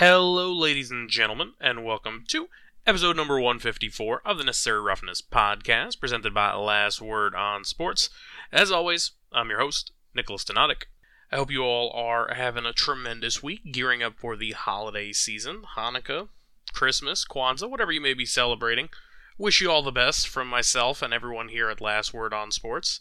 [0.00, 2.48] Hello, ladies and gentlemen, and welcome to
[2.86, 8.08] episode number 154 of the Necessary Roughness podcast, presented by Last Word on Sports.
[8.50, 10.84] As always, I'm your host, Nicholas Donadic.
[11.30, 15.64] I hope you all are having a tremendous week, gearing up for the holiday season,
[15.76, 16.28] Hanukkah,
[16.72, 18.88] Christmas, Kwanzaa, whatever you may be celebrating.
[19.36, 23.00] Wish you all the best from myself and everyone here at Last Word on Sports.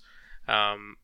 [0.49, 0.97] Um,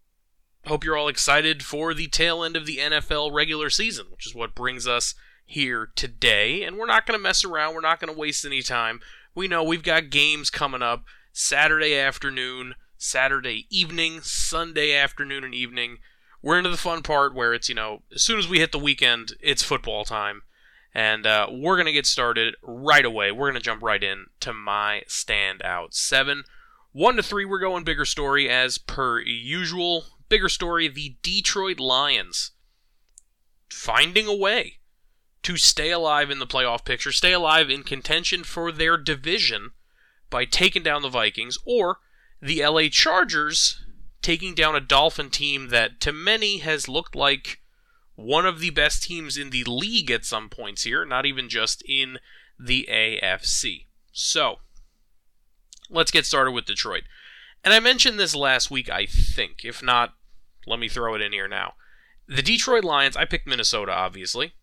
[0.66, 4.36] hope you're all excited for the tail end of the NFL regular season, which is
[4.36, 5.16] what brings us
[5.46, 6.64] here today.
[6.64, 9.00] And we're not going to mess around, we're not going to waste any time.
[9.33, 15.97] We know we've got games coming up Saturday afternoon, Saturday evening, Sunday afternoon and evening.
[16.42, 18.79] We're into the fun part where it's, you know, as soon as we hit the
[18.79, 20.42] weekend, it's football time.
[20.93, 23.32] And uh, we're going to get started right away.
[23.32, 26.43] We're going to jump right in to my standout seven.
[26.93, 30.05] One to three, we're going bigger story as per usual.
[30.30, 32.52] Bigger story the Detroit Lions
[33.69, 34.80] finding a way
[35.45, 39.69] to stay alive in the playoff picture, stay alive in contention for their division
[40.31, 41.99] by taking down the Vikings, or
[42.41, 43.85] the LA Chargers
[44.23, 47.61] taking down a Dolphin team that to many has looked like
[48.15, 51.83] one of the best teams in the league at some points here, not even just
[51.87, 52.17] in
[52.59, 53.85] the AFC.
[54.11, 54.55] So,
[55.91, 57.03] let's get started with Detroit.
[57.63, 59.63] And I mentioned this last week, I think.
[59.63, 60.15] If not,
[60.65, 61.73] let me throw it in here now.
[62.27, 64.55] The Detroit Lions, I picked Minnesota, obviously.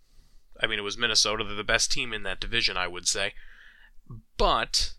[0.61, 1.45] I mean, it was Minnesota.
[1.45, 3.35] They're the best team in that division, I would say.
[4.37, 4.93] But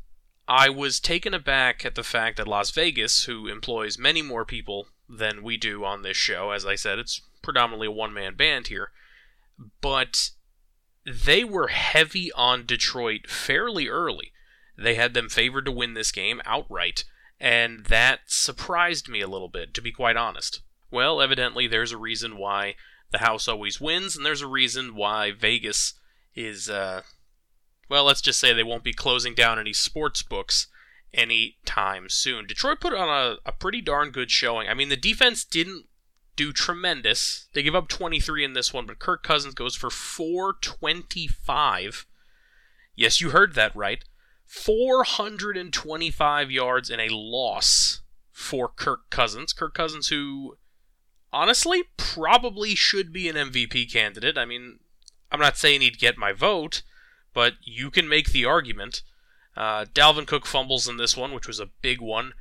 [0.47, 4.87] I was taken aback at the fact that Las Vegas, who employs many more people
[5.07, 8.67] than we do on this show, as I said, it's predominantly a one man band
[8.67, 8.91] here,
[9.81, 10.31] but
[11.05, 14.31] they were heavy on Detroit fairly early.
[14.77, 17.03] They had them favored to win this game outright,
[17.39, 20.61] and that surprised me a little bit, to be quite honest.
[20.89, 22.75] Well, evidently, there's a reason why
[23.13, 25.93] the house always wins, and there's a reason why Vegas
[26.35, 27.03] is, uh,
[27.89, 30.67] well, let's just say they won't be closing down any sports books
[31.13, 32.45] anytime soon.
[32.47, 34.67] Detroit put on a, a pretty darn good showing.
[34.67, 35.85] I mean, the defense didn't
[36.35, 37.47] do tremendous.
[37.53, 42.07] They give up 23 in this one, but Kirk Cousins goes for 425.
[42.95, 44.03] Yes, you heard that right.
[44.45, 49.53] 425 yards and a loss for Kirk Cousins.
[49.53, 50.57] Kirk Cousins, who
[51.33, 54.37] honestly probably should be an MVP candidate.
[54.37, 54.79] I mean,
[55.31, 56.83] I'm not saying he'd get my vote,
[57.33, 59.01] but you can make the argument.
[59.57, 62.33] Uh, Dalvin Cook fumbles in this one, which was a big one.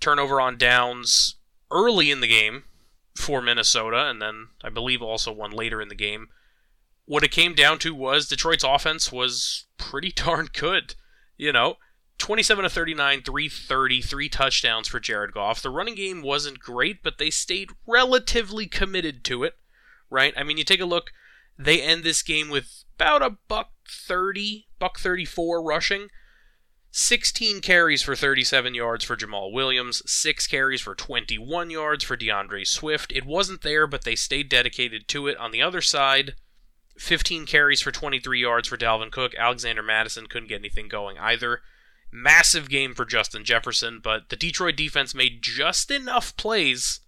[0.00, 1.36] Turnover on downs
[1.70, 2.64] early in the game
[3.14, 6.28] for Minnesota, and then I believe also one later in the game.
[7.04, 10.94] What it came down to was Detroit's offense was pretty darn good.
[11.36, 11.76] You know,
[12.22, 15.60] 27 to 39, 330, three touchdowns for Jared Goff.
[15.60, 19.54] The running game wasn't great, but they stayed relatively committed to it,
[20.08, 20.32] right?
[20.36, 21.10] I mean, you take a look,
[21.58, 26.10] they end this game with about a buck 30, buck 34 rushing.
[26.92, 32.62] 16 carries for 37 yards for Jamaal Williams, 6 carries for 21 yards for D'Andre
[32.62, 33.10] Swift.
[33.10, 35.36] It wasn't there, but they stayed dedicated to it.
[35.38, 36.36] On the other side,
[36.98, 39.34] 15 carries for 23 yards for Dalvin Cook.
[39.34, 41.62] Alexander Mattison couldn't get anything going either.
[42.12, 47.00] Massive game for Justin Jefferson, but the Detroit defense made just enough plays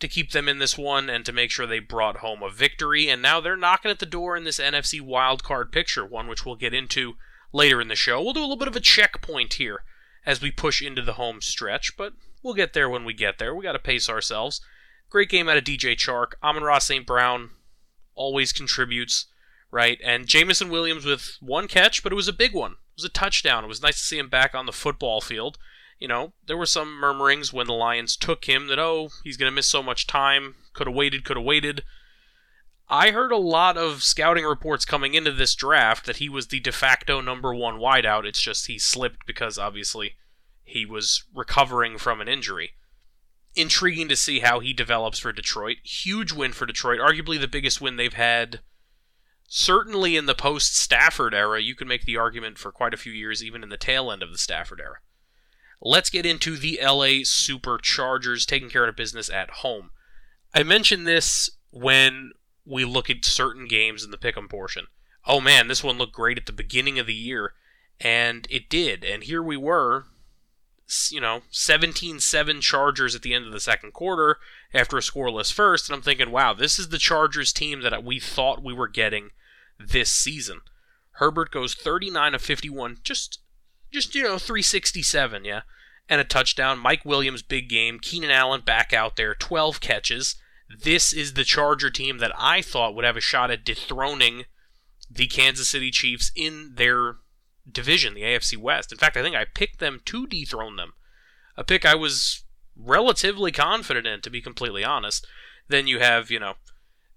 [0.00, 3.08] to keep them in this one and to make sure they brought home a victory.
[3.08, 6.56] And now they're knocking at the door in this NFC wildcard picture, one which we'll
[6.56, 7.14] get into
[7.52, 8.20] later in the show.
[8.20, 9.82] We'll do a little bit of a checkpoint here
[10.26, 13.54] as we push into the home stretch, but we'll get there when we get there.
[13.54, 14.60] We got to pace ourselves.
[15.08, 16.32] Great game out of DJ Chark.
[16.42, 17.06] Amon-Ra St.
[17.06, 17.50] Brown
[18.14, 19.26] always contributes,
[19.70, 19.98] right?
[20.04, 22.74] And Jameson Williams with one catch, but it was a big one.
[22.96, 23.62] It was a touchdown.
[23.62, 25.58] It was nice to see him back on the football field.
[25.98, 29.50] You know, there were some murmurings when the Lions took him that, oh, he's going
[29.50, 30.54] to miss so much time.
[30.72, 31.84] Could have waited, could have waited.
[32.88, 36.60] I heard a lot of scouting reports coming into this draft that he was the
[36.60, 38.24] de facto number one wideout.
[38.24, 40.16] It's just he slipped because obviously
[40.64, 42.72] he was recovering from an injury.
[43.54, 45.78] Intriguing to see how he develops for Detroit.
[45.82, 48.60] Huge win for Detroit, arguably the biggest win they've had
[49.48, 53.12] certainly in the post Stafford era, you can make the argument for quite a few
[53.12, 54.96] years, even in the tail end of the Stafford era.
[55.80, 59.90] Let's get into the LA Superchargers taking care of business at home.
[60.54, 62.32] I mentioned this when
[62.64, 64.86] we look at certain games in the pick'em portion.
[65.26, 67.52] Oh man, this one looked great at the beginning of the year,
[68.00, 69.04] and it did.
[69.04, 70.06] And here we were,
[71.10, 74.38] you know, 17-7 Chargers at the end of the second quarter
[74.72, 78.20] after a scoreless first, and I'm thinking, wow, this is the Chargers team that we
[78.20, 79.30] thought we were getting
[79.78, 80.60] this season.
[81.12, 83.40] Herbert goes 39 of 51, just
[83.92, 85.62] just you know 367, yeah,
[86.08, 86.78] and a touchdown.
[86.78, 87.98] Mike Williams big game.
[88.00, 90.36] Keenan Allen back out there, 12 catches.
[90.68, 94.44] This is the Charger team that I thought would have a shot at dethroning
[95.10, 97.16] the Kansas City Chiefs in their
[97.70, 98.92] division, the AFC West.
[98.92, 100.92] In fact, I think I picked them to dethrone them.
[101.56, 102.44] A pick I was
[102.76, 105.26] relatively confident in, to be completely honest.
[105.68, 106.54] Then you have, you know,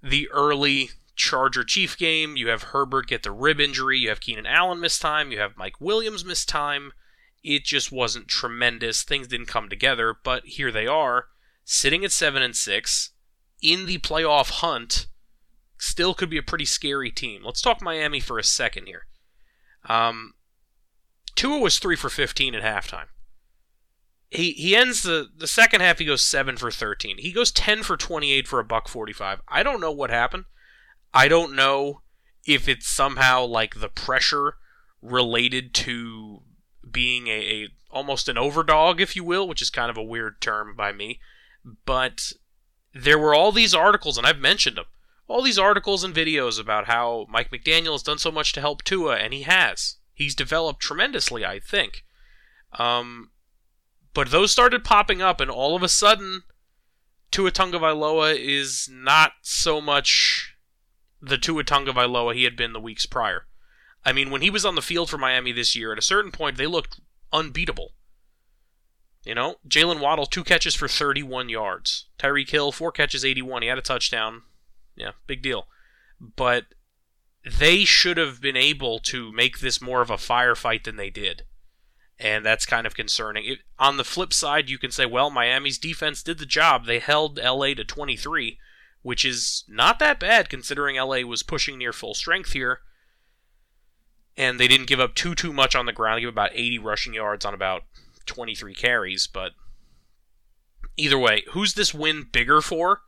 [0.02, 2.38] the early Charger Chief game.
[2.38, 4.00] You have Herbert get the rib injury.
[4.00, 5.32] You have Keenan Allen miss time.
[5.32, 6.94] You have Mike Williams miss time.
[7.44, 9.04] It just wasn't tremendous.
[9.04, 11.26] Things didn't come together, but here they are,
[11.64, 13.12] sitting at seven and six
[13.62, 15.08] in the playoff hunt.
[15.78, 17.44] Still could be a pretty scary team.
[17.44, 19.06] Let's talk Miami for a second here.
[19.86, 20.34] Um,
[21.40, 23.06] Tua was three for fifteen at halftime.
[24.30, 26.00] He he ends the the second half.
[26.00, 27.18] He goes seven for thirteen.
[27.18, 29.40] He goes ten for twenty eight for a buck forty five.
[29.48, 30.44] I don't know what happened.
[31.14, 32.02] I don't know
[32.46, 34.56] if it's somehow like the pressure
[35.02, 36.42] related to
[36.92, 40.42] being a, a almost an overdog, if you will, which is kind of a weird
[40.42, 41.22] term by me.
[41.86, 42.34] But
[42.94, 44.88] there were all these articles, and I've mentioned them,
[45.30, 48.84] all these articles and videos about how Mike McDaniel has done so much to help
[48.84, 49.96] Tua, and he has.
[50.20, 52.04] He's developed tremendously, I think.
[52.78, 53.32] Um,
[54.14, 56.44] but those started popping up, and all of a sudden,
[57.32, 60.58] Tua Tagovailoa is not so much
[61.22, 63.46] the Tua Tagovailoa he had been the weeks prior.
[64.04, 66.34] I mean, when he was on the field for Miami this year, at a certain
[66.34, 67.00] point, they looked
[67.32, 67.94] unbeatable.
[69.24, 72.08] You know, Jaylen Waddle, two catches for 31 yards.
[72.20, 73.62] Tyreek Hill, four catches, 81.
[73.62, 74.42] He had a touchdown.
[74.98, 75.68] Yeah, big deal.
[76.20, 76.66] But
[77.46, 81.44] they should have been able to make this more of a firefight than they did.
[82.20, 83.46] And that's kind of concerning.
[83.46, 86.86] It, on the flip side, you can say, well, Miami's defense did the job.
[86.86, 88.58] They held LA to 23,
[89.02, 92.82] which is not that bad considering LA was pushing near full strength here
[94.40, 96.18] and they didn't give up too too much on the ground.
[96.18, 97.84] They gave about 80 rushing yards on about
[98.26, 99.52] 23 carries, but
[100.96, 103.02] either way, who's this win bigger for?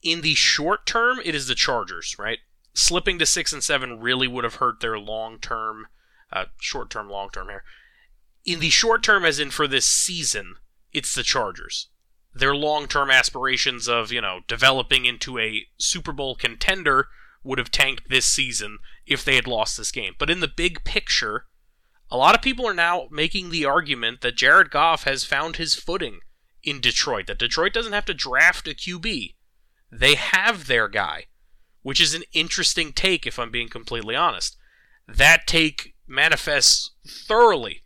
[0.00, 2.38] In the short term, it is the Chargers, right?
[2.72, 5.86] Slipping to 6 and 7 really would have hurt their long-term
[6.32, 7.64] uh, short-term long-term here.
[8.44, 10.56] In the short term as in for this season,
[10.92, 11.88] it's the Chargers.
[12.32, 17.08] Their long-term aspirations of, you know, developing into a Super Bowl contender
[17.42, 20.14] would have tanked this season if they had lost this game.
[20.18, 21.46] But in the big picture,
[22.10, 25.74] a lot of people are now making the argument that Jared Goff has found his
[25.74, 26.20] footing
[26.62, 29.34] in Detroit, that Detroit doesn't have to draft a QB.
[29.90, 31.26] They have their guy,
[31.82, 34.56] which is an interesting take, if I'm being completely honest.
[35.08, 37.82] That take manifests thoroughly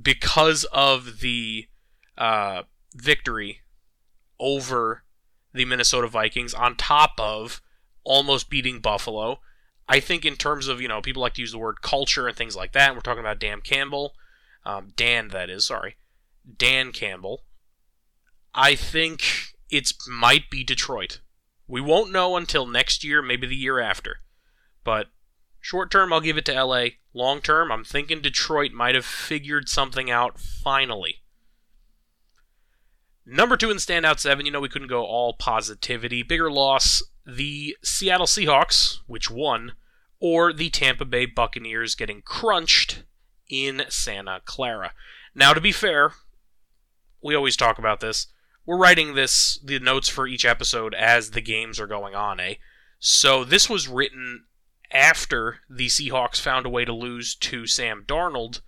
[0.00, 1.66] because of the
[2.16, 2.62] uh,
[2.94, 3.60] victory
[4.40, 5.04] over
[5.52, 7.62] the Minnesota Vikings, on top of
[8.04, 9.40] almost beating Buffalo.
[9.88, 12.36] I think in terms of you know people like to use the word culture and
[12.36, 12.94] things like that.
[12.94, 14.14] We're talking about Dan Campbell,
[14.64, 15.96] um, Dan that is sorry,
[16.56, 17.44] Dan Campbell.
[18.54, 19.22] I think
[19.70, 21.20] it might be Detroit.
[21.68, 24.20] We won't know until next year, maybe the year after.
[24.82, 25.08] But
[25.60, 26.86] short term, I'll give it to LA.
[27.12, 31.16] Long term, I'm thinking Detroit might have figured something out finally.
[33.26, 36.22] Number two in standout seven, you know we couldn't go all positivity.
[36.22, 39.72] Bigger loss, the Seattle Seahawks, which won,
[40.18, 43.02] or the Tampa Bay Buccaneers getting crunched
[43.50, 44.92] in Santa Clara.
[45.34, 46.12] Now, to be fair,
[47.22, 48.28] we always talk about this.
[48.68, 52.56] We're writing this, the notes for each episode as the games are going on, eh?
[52.98, 54.44] So this was written
[54.92, 58.60] after the Seahawks found a way to lose to Sam Darnold.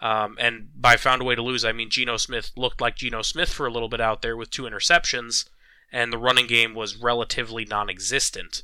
[0.00, 3.20] Um, and by found a way to lose, I mean Geno Smith looked like Geno
[3.20, 5.44] Smith for a little bit out there with two interceptions
[5.92, 8.62] and the running game was relatively non existent.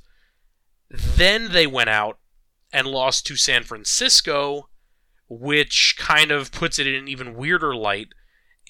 [0.89, 2.21] Then they went out
[2.73, 4.71] and lost to San Francisco,
[5.29, 8.15] which kind of puts it in an even weirder light.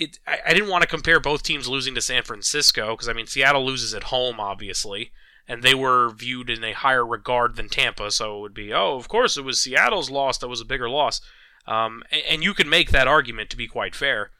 [0.00, 3.12] It, I, I didn't want to compare both teams losing to San Francisco because I
[3.12, 5.12] mean Seattle loses at home, obviously,
[5.47, 8.97] and they were viewed in a higher regard than Tampa, so it would be oh,
[8.97, 11.21] of course it was Seattle's loss that was a bigger loss,
[11.66, 14.30] um, and, and you can make that argument to be quite fair,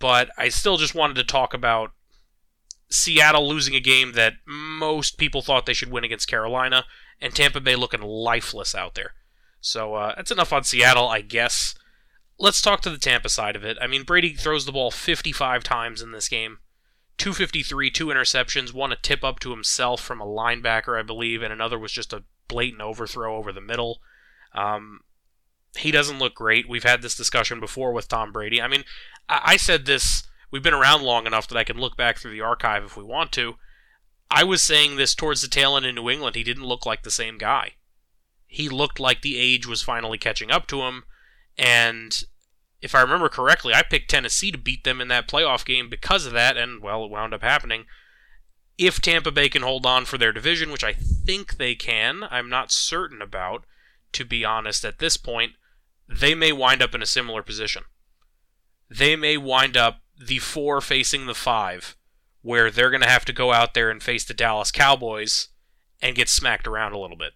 [0.00, 1.92] but I still just wanted to talk about
[2.88, 6.84] Seattle losing a game that most people thought they should win against Carolina,
[7.20, 9.12] and Tampa Bay looking lifeless out there.
[9.60, 11.74] So uh, that's enough on Seattle, I guess.
[12.38, 13.78] Let's talk to the Tampa side of it.
[13.80, 16.58] I mean, Brady throws the ball 55 times in this game.
[17.18, 21.52] 253, two interceptions, one a tip up to himself from a linebacker, I believe, and
[21.52, 24.00] another was just a blatant overthrow over the middle.
[24.52, 25.00] Um,
[25.78, 26.68] he doesn't look great.
[26.68, 28.60] We've had this discussion before with Tom Brady.
[28.60, 28.84] I mean,
[29.28, 32.32] I, I said this we've been around long enough that I can look back through
[32.32, 33.56] the archive if we want to.
[34.30, 36.36] I was saying this towards the tail end in New England.
[36.36, 37.72] He didn't look like the same guy.
[38.46, 41.04] He looked like the age was finally catching up to him.
[41.58, 42.24] And
[42.80, 46.26] if I remember correctly, I picked Tennessee to beat them in that playoff game because
[46.26, 47.86] of that, and well, it wound up happening.
[48.78, 52.50] If Tampa Bay can hold on for their division, which I think they can, I'm
[52.50, 53.64] not certain about,
[54.12, 55.52] to be honest, at this point,
[56.08, 57.84] they may wind up in a similar position.
[58.90, 61.96] They may wind up the four facing the five,
[62.42, 65.48] where they're going to have to go out there and face the Dallas Cowboys
[66.02, 67.32] and get smacked around a little bit.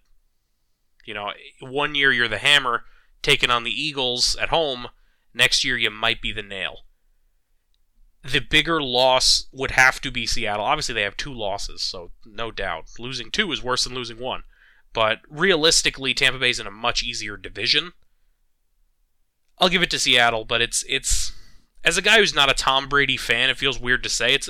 [1.05, 2.83] You know, one year you're the hammer
[3.21, 4.87] taking on the Eagles at home,
[5.33, 6.79] next year you might be the nail.
[8.23, 10.65] The bigger loss would have to be Seattle.
[10.65, 12.85] Obviously, they have two losses, so no doubt.
[12.99, 14.43] Losing two is worse than losing one.
[14.93, 17.93] But realistically, Tampa Bay's in a much easier division.
[19.57, 21.31] I'll give it to Seattle, but it's it's
[21.83, 24.33] as a guy who's not a Tom Brady fan, it feels weird to say.
[24.33, 24.49] It's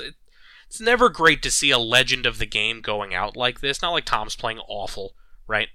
[0.68, 3.82] it's never great to see a legend of the game going out like this.
[3.82, 5.16] Not like Tom's playing awful,
[5.48, 5.68] right?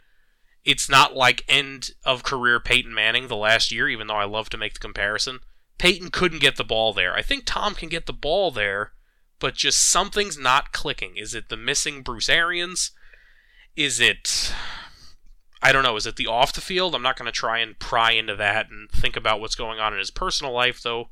[0.66, 4.50] It's not like end of career Peyton Manning the last year, even though I love
[4.50, 5.38] to make the comparison.
[5.78, 7.14] Peyton couldn't get the ball there.
[7.14, 8.92] I think Tom can get the ball there,
[9.38, 11.16] but just something's not clicking.
[11.16, 12.90] Is it the missing Bruce Arians?
[13.76, 14.52] Is it
[15.62, 16.94] I don't know, is it the off the field?
[16.94, 19.92] I'm not going to try and pry into that and think about what's going on
[19.92, 21.10] in his personal life though.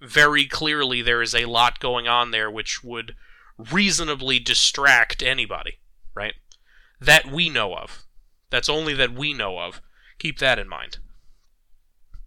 [0.00, 3.14] Very clearly there is a lot going on there which would
[3.72, 5.78] reasonably distract anybody,
[6.14, 6.34] right?
[7.00, 8.04] That we know of.
[8.50, 9.80] That's only that we know of.
[10.18, 10.98] Keep that in mind.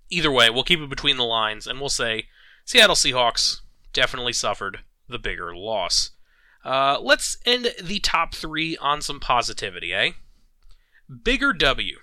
[0.09, 2.27] Either way, we'll keep it between the lines and we'll say
[2.65, 3.61] Seattle Seahawks
[3.91, 6.11] definitely suffered the bigger loss.
[6.63, 10.11] Uh, let's end the top three on some positivity, eh?
[11.23, 11.97] Bigger W.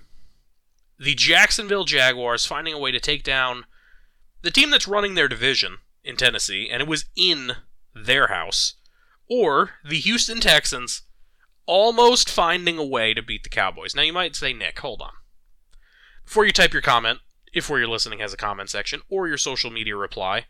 [0.99, 3.65] The Jacksonville Jaguars finding a way to take down
[4.43, 7.53] the team that's running their division in Tennessee, and it was in
[7.95, 8.75] their house,
[9.29, 11.03] or the Houston Texans
[11.71, 13.95] almost finding a way to beat the Cowboys.
[13.95, 15.13] Now, you might say, Nick, hold on.
[16.25, 17.21] Before you type your comment,
[17.53, 20.47] if where you're listening has a comment section, or your social media reply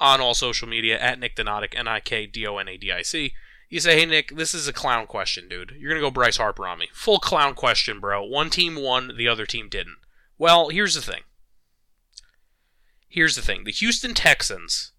[0.00, 2.90] on all social media at Nick Donadic, N I K D O N A D
[2.90, 3.34] I C,
[3.68, 5.74] you say, hey, Nick, this is a clown question, dude.
[5.78, 6.88] You're going to go Bryce Harper on me.
[6.94, 8.24] Full clown question, bro.
[8.24, 9.98] One team won, the other team didn't.
[10.38, 11.22] Well, here's the thing.
[13.08, 13.64] Here's the thing.
[13.64, 14.92] The Houston Texans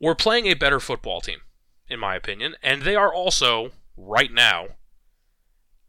[0.00, 1.40] were playing a better football team,
[1.88, 4.68] in my opinion, and they are also right now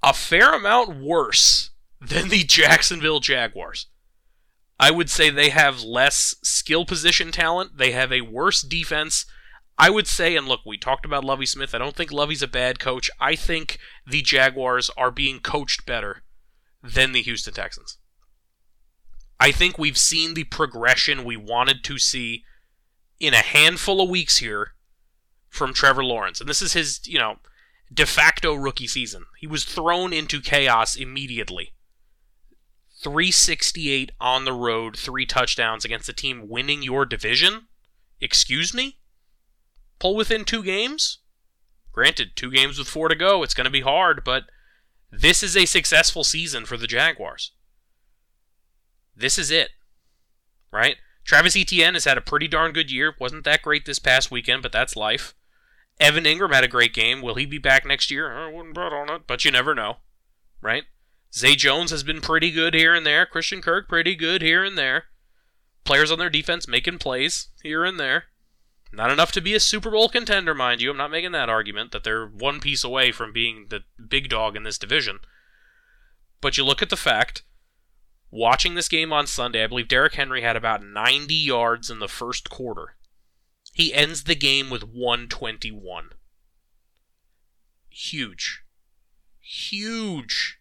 [0.04, 3.88] a fair amount worse than the Jacksonville Jaguars.
[4.80, 7.78] I would say they have less skill position talent.
[7.78, 9.26] They have a worse defense.
[9.78, 11.76] I would say, and look, we talked about Lovie Smith.
[11.76, 13.10] I don't think Lovie's a bad coach.
[13.20, 13.78] I think
[14.08, 16.24] the Jaguars are being coached better
[16.84, 17.98] than the Houston Texans.
[19.40, 22.44] I think we've seen the progression we wanted to see
[23.20, 24.74] in a handful of weeks here
[25.48, 26.40] from Trevor Lawrence.
[26.40, 27.38] And this is his, you know,
[27.94, 29.26] de facto rookie season.
[29.40, 31.74] He was thrown into chaos immediately.
[33.02, 37.68] 368 on the road, three touchdowns against a team winning your division?
[38.20, 39.00] Excuse me?
[40.00, 41.20] Pull within two games?
[41.92, 44.44] Granted, two games with four to go, it's going to be hard, but
[45.12, 47.52] this is a successful season for the Jaguars.
[49.16, 49.72] This is it.
[50.72, 50.98] Right?
[51.26, 53.16] Travis Etienne has had a pretty darn good year.
[53.20, 55.34] Wasn't that great this past weekend, but that's life.
[56.02, 57.22] Evan Engram had a great game.
[57.22, 58.36] Will he be back next year?
[58.36, 59.98] I wouldn't bet on it, but you never know.
[60.60, 60.86] Right?
[61.34, 63.28] Zay Jones has been pretty good here and there.
[63.28, 65.06] Christian Kirk, pretty good here and there.
[65.84, 68.26] Players on their defense making plays here and there.
[68.92, 70.90] Not enough to be a Super Bowl contender, mind you.
[70.90, 74.56] I'm not making that argument that they're one piece away from being the big dog
[74.56, 75.20] in this division.
[76.42, 77.44] But you look at the fact,
[78.32, 82.10] watching this game on Sunday, I believe Derrick Henry had about 90 yards in the
[82.10, 82.96] first quarter.
[83.74, 86.10] He ends the game with 121.
[87.90, 88.64] Huge.
[89.40, 90.60] Huge.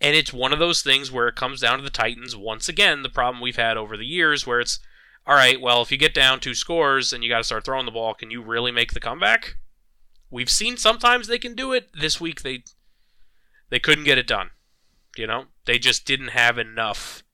[0.00, 2.36] And it's one of those things where it comes down to the Titans.
[2.36, 4.78] Once again, the problem we've had over the years where it's,
[5.26, 7.86] all right, well, if you get down two scores and you got to start throwing
[7.86, 9.56] the ball, can you really make the comeback?
[10.30, 11.88] We've seen sometimes they can do it.
[11.94, 12.64] This week they
[13.70, 14.50] they couldn't get it done.
[15.16, 17.24] You know, they just didn't have enough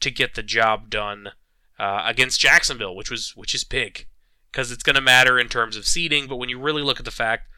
[0.00, 1.30] to get the job done
[1.78, 4.06] uh, against Jacksonville, which was which is big
[4.50, 6.26] because it's going to matter in terms of seeding.
[6.26, 7.48] But when you really look at the fact,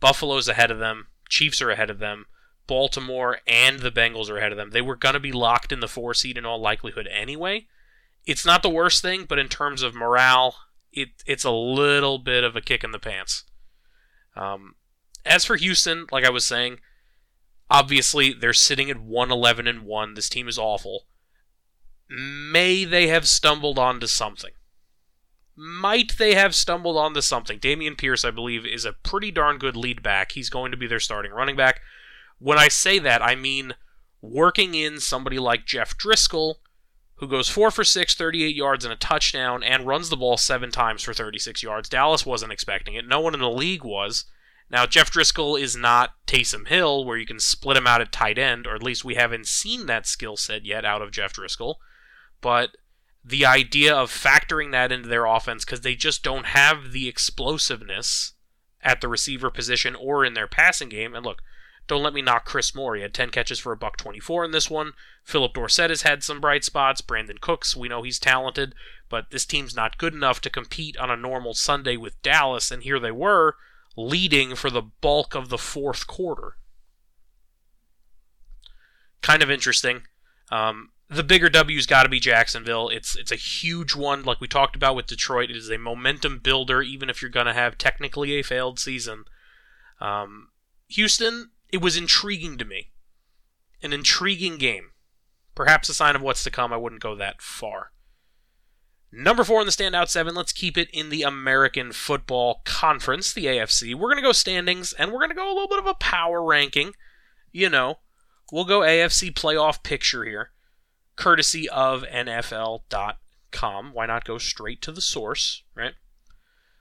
[0.00, 2.26] Buffalo's ahead of them, Chiefs are ahead of them,
[2.66, 4.70] Baltimore and the Bengals are ahead of them.
[4.70, 7.66] They were going to be locked in the four seed in all likelihood anyway.
[8.26, 10.56] It's not the worst thing, but in terms of morale,
[10.92, 13.44] it it's a little bit of a kick in the pants.
[14.36, 14.74] Um,
[15.24, 16.80] as for Houston, like I was saying,
[17.70, 20.14] obviously they're sitting at 111 and 1.
[20.14, 21.06] This team is awful.
[22.10, 24.52] May they have stumbled onto something?
[25.54, 27.58] Might they have stumbled onto something?
[27.58, 30.32] Dameon Pierce, I believe, is a pretty darn good lead back.
[30.32, 31.80] He's going to be their starting running back.
[32.38, 33.74] When I say that, I mean
[34.22, 36.56] working in somebody like Jeff Driskel,
[37.16, 40.70] who goes 4 for 6, 38 yards and a touchdown, and runs the ball seven
[40.70, 41.88] times for 36 yards.
[41.88, 43.06] Dallas wasn't expecting it.
[43.06, 44.24] No one in the league was.
[44.70, 48.38] Now, Jeff Driskel is not Taysom Hill, where you can split him out at tight
[48.38, 51.76] end, or at least we haven't seen that skill set yet out of Jeff Driskel.
[52.40, 52.76] But
[53.24, 58.32] the idea of factoring that into their offense, because they just don't have the explosiveness
[58.82, 61.14] at the receiver position or in their passing game.
[61.14, 61.42] And look,
[61.86, 62.96] don't let me knock Chris Moore.
[62.96, 64.92] He had 10 catches for a buck 24 in this one.
[65.24, 67.00] Phillip Dorsett has had some bright spots.
[67.00, 68.74] Brandin Cooks, we know he's talented,
[69.08, 72.82] but this team's not good enough to compete on a normal Sunday with Dallas, and
[72.82, 73.56] here they were
[73.96, 76.56] leading for the bulk of the fourth quarter.
[79.22, 80.02] Kind of interesting.
[80.50, 82.88] Um, the bigger W's got to be Jacksonville.
[82.88, 85.50] It's it's a huge one, like we talked about with Detroit.
[85.50, 89.24] It is a momentum builder, even if you're going to have technically a failed season.
[90.00, 90.48] Um,
[90.88, 92.90] Houston, it was intriguing to me,
[93.82, 94.90] an intriguing game.
[95.54, 96.72] Perhaps a sign of what's to come.
[96.72, 97.90] I wouldn't go that far.
[99.10, 103.46] Number four in the standout seven, let's keep it in the American Football Conference, the
[103.46, 103.94] AFC.
[103.94, 105.94] We're going to go standings, and we're going to go a little bit of a
[105.94, 106.92] power ranking.
[107.50, 108.00] You know,
[108.52, 110.50] we'll go AFC playoff picture here,
[111.18, 113.92] courtesy of NFL.com.
[113.92, 115.94] Why not go straight to the source, right?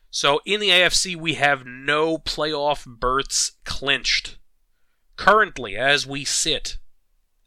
[0.10, 4.38] So in the AFC, we have no playoff berths clinched.
[5.18, 6.78] Currently, as we sit,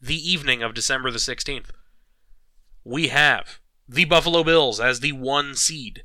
[0.02, 1.70] the evening of December the 16th,
[2.84, 6.02] we have the Buffalo Bills as the one seed,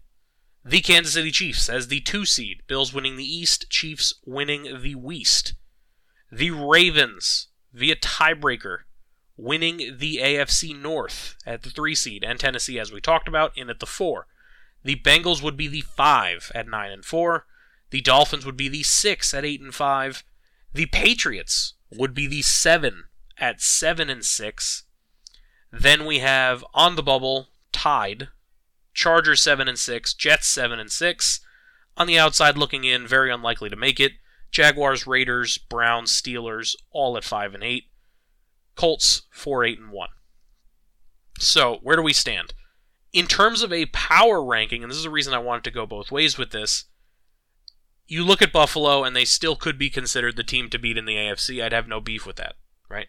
[0.64, 4.96] the Kansas City Chiefs as the two seed, Bills winning the East, Chiefs winning the
[4.96, 5.56] West,
[6.32, 8.85] the Ravens via tiebreaker
[9.38, 13.70] winning the AFC North at the three seed, and Tennessee, as we talked about, in
[13.70, 14.28] at the four.
[14.84, 17.46] The Bengals would be the five at nine and four.
[17.90, 20.24] The Dolphins would be the six at eight and five.
[20.74, 23.06] The Patriots would be the seven
[23.38, 24.84] at seven and six.
[25.72, 28.30] Then we have on the bubble tied.
[28.94, 31.42] Chargers 7 and 6, Jets 7 and 6.
[31.98, 34.14] On the outside looking in, very unlikely to make it.
[34.52, 37.84] Jaguars, Raiders, Browns, Steelers all at 5 and 8.
[38.76, 40.10] Colts 4 8 and 1.
[41.40, 42.54] So, where do we stand?
[43.14, 45.86] In terms of a power ranking, and this is the reason I wanted to go
[45.86, 46.86] both ways with this,
[48.08, 51.06] you look at Buffalo and they still could be considered the team to beat in
[51.06, 51.64] the AFC.
[51.64, 52.56] I'd have no beef with that,
[52.90, 53.08] right?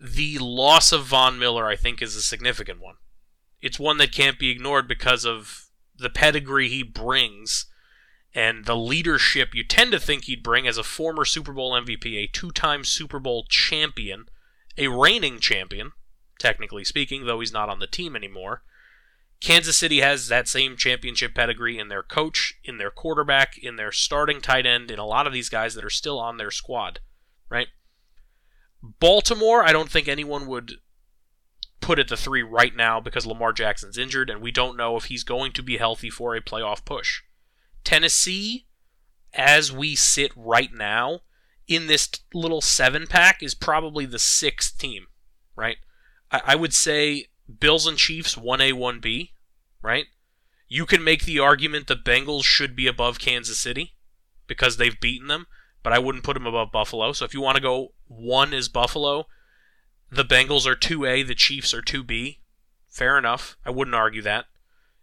[0.00, 2.94] The loss of Von Miller, I think, is a significant one
[3.62, 7.66] it's one that can't be ignored because of the pedigree he brings
[8.34, 12.16] and the leadership you tend to think he'd bring as a former Super Bowl MVP,
[12.16, 14.26] a two time Super Bowl champion,
[14.76, 15.92] a reigning champion,
[16.38, 18.62] technically speaking, though he's not on the team anymore.
[19.40, 23.90] Kansas City has that same championship pedigree in their coach, in their quarterback, in their
[23.90, 27.00] starting tight end, in a lot of these guys that are still on their squad,
[27.50, 27.66] right?
[29.00, 30.74] Baltimore, I don't think anyone would
[31.80, 35.04] put at the three right now because Lamar Jackson's injured and we don't know if
[35.04, 37.22] he's going to be healthy for a playoff push.
[37.82, 38.66] Tennessee,
[39.34, 41.20] as we sit right now,
[41.68, 45.06] in this little seven pack, is probably the sixth team,
[45.56, 45.76] right?
[46.30, 47.26] I, I would say
[47.60, 49.30] Bills and Chiefs 1A, 1B,
[49.82, 50.06] right?
[50.68, 53.94] You can make the argument the Bengals should be above Kansas City
[54.46, 55.46] because they've beaten them,
[55.82, 57.12] but I wouldn't put them above Buffalo.
[57.12, 59.26] So if you want to go one is Buffalo,
[60.10, 62.38] the Bengals are 2A, the Chiefs are 2B.
[62.88, 63.56] Fair enough.
[63.64, 64.46] I wouldn't argue that.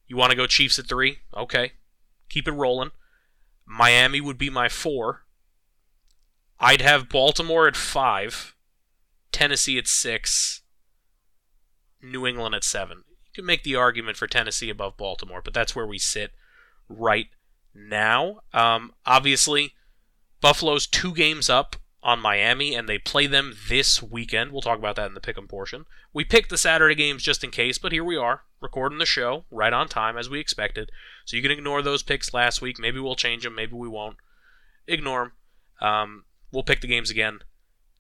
[0.08, 1.18] You want to go Chiefs at 3?
[1.36, 1.74] Okay.
[2.30, 2.92] Keep it rolling.
[3.66, 5.24] Miami would be my 4.
[6.60, 8.56] I'd have Baltimore at 5.
[9.32, 10.62] Tennessee at 6.
[12.02, 12.98] New England at 7.
[12.98, 16.32] You can make the argument for Tennessee above Baltimore, but that's where we sit
[16.88, 17.28] right
[17.74, 18.42] now.
[18.54, 19.74] Um, obviously,
[20.42, 24.52] Buffalo's two games up on Miami, and they play them this weekend.
[24.52, 25.86] We'll talk about that in the pick'em portion.
[26.14, 29.46] We picked the Saturday games just in case, but here we are, recording the show
[29.52, 30.92] right on time as we expected.
[31.26, 32.80] So you can ignore those picks last week.
[32.80, 33.56] Maybe we'll change them.
[33.56, 34.18] Maybe we won't.
[34.88, 35.34] Ignore
[35.82, 35.88] them.
[35.88, 37.40] Um, we'll pick the games again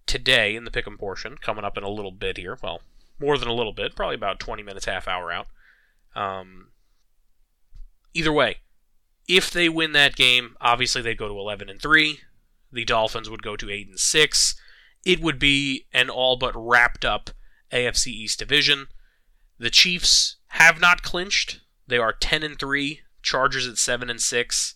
[0.05, 2.57] today in the pick'em portion, coming up in a little bit here.
[2.61, 2.81] Well,
[3.19, 5.47] more than a little bit, probably about 20 minutes, half hour out.
[6.15, 6.69] Um,
[8.13, 8.57] either way,
[9.27, 12.19] if they win that game, obviously they'd go to 11 and 3
[12.71, 14.55] the Dolphins would go to 8 and 6.
[15.05, 17.31] It would be an all but wrapped up
[17.71, 18.87] AFC East division.
[19.57, 21.61] The Chiefs have not clinched.
[21.87, 24.75] They are 10 and 3, Chargers at 7 and 6.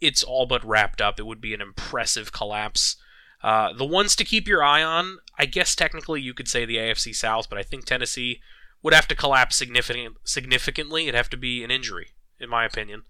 [0.00, 1.18] It's all but wrapped up.
[1.18, 2.96] It would be an impressive collapse.
[3.42, 6.76] Uh, the ones to keep your eye on, I guess technically you could say the
[6.76, 8.40] AFC South, but I think Tennessee
[8.82, 11.04] would have to collapse significant, significantly.
[11.04, 13.02] It'd have to be an injury, in my opinion.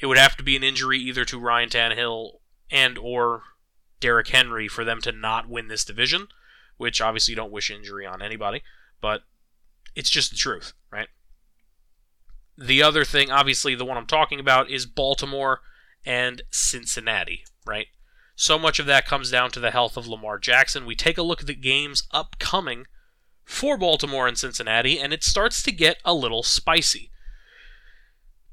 [0.00, 2.38] It would have to be an injury either to Ryan Tannehill
[2.70, 3.42] and or
[4.00, 6.28] Derrick Henry for them to not win this division,
[6.76, 8.62] which obviously you don't wish injury on anybody,
[9.00, 9.22] but
[9.94, 11.08] it's just the truth, right?
[12.58, 15.60] The other thing, obviously, the one I'm talking about is Baltimore
[16.06, 17.88] and Cincinnati, right?
[18.34, 20.86] So much of that comes down to the health of Lamar Jackson.
[20.86, 22.86] We take a look at the games upcoming
[23.44, 27.10] for Baltimore and Cincinnati, and it starts to get a little spicy.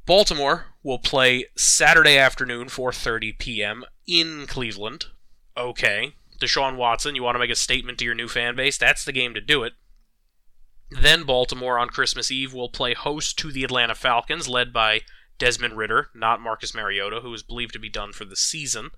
[0.06, 3.86] Baltimore will play Saturday afternoon, 4:30 p.m.
[4.06, 5.06] in Cleveland.
[5.56, 8.78] Okay, Deshaun Watson, you want to make a statement to your new fan base?
[8.78, 9.74] That's the game to do it.
[10.92, 15.02] Then Baltimore on Christmas Eve will play host to the Atlanta Falcons, led by
[15.38, 18.92] Desmond Ridder, not Marcus Mariota, who is believed to be done for the season.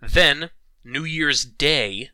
[0.00, 0.50] Then,
[0.84, 2.10] New Year's Day,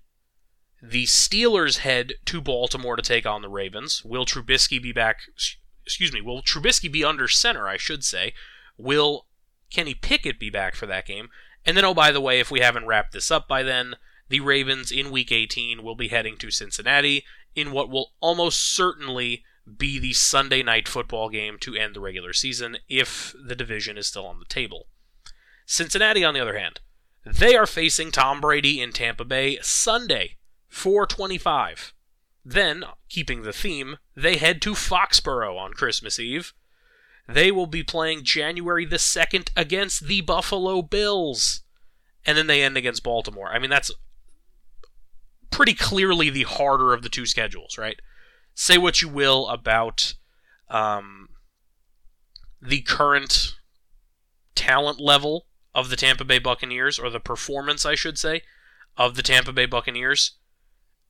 [0.83, 4.05] the Steelers head to Baltimore to take on the Ravens.
[4.05, 5.21] Will Trubisky be back?
[5.85, 6.21] Excuse me.
[6.21, 7.69] Will Trubisky be under center?
[7.69, 8.35] I should say.
[8.77, 9.27] Will
[9.71, 11.29] Kenny Pickett be back for that game?
[11.65, 13.97] And then, oh, by the way, if we haven't wrapped this up by then,
[14.29, 19.45] the Ravens in Week 18 will be heading to Cincinnati in what will almost certainly
[19.77, 24.07] be the Sunday night football game to end the regular season if the division is
[24.07, 24.87] still on the table.
[25.67, 26.81] Cincinnati, on the other hand,
[27.25, 30.37] they are facing Tom Brady in Tampa Bay Sunday,
[30.69, 31.95] 425.
[32.45, 36.53] Then, keeping the theme, they head to Foxborough on Christmas Eve.
[37.27, 41.63] They will be playing January the 2nd against the Buffalo Bills.
[42.27, 43.49] And then they end against Baltimore.
[43.49, 43.91] I mean, that's
[45.51, 47.99] pretty clearly the harder of the two schedules, right?
[48.55, 50.15] Say what you will about
[50.69, 51.29] um,
[52.63, 53.57] the current
[54.55, 58.43] talent level of the Tampa Bay Buccaneers, or the performance, I should say,
[58.97, 60.33] of the Tampa Bay Buccaneers.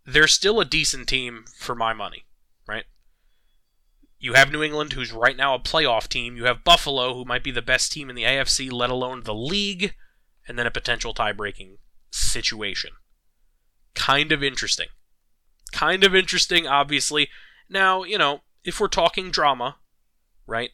[0.07, 2.25] They're still a decent team for my money,
[2.67, 2.85] right?
[4.19, 6.37] You have New England, who's right now a playoff team.
[6.37, 9.35] You have Buffalo, who might be the best team in the AFC, let alone the
[9.35, 9.95] league,
[10.49, 11.77] and then a potential tie breaking
[12.11, 12.93] situation
[13.95, 14.89] kind of interesting.
[15.75, 17.29] Kind of interesting, obviously.
[17.69, 19.79] Now, you know, if we're talking drama,
[20.47, 20.71] right?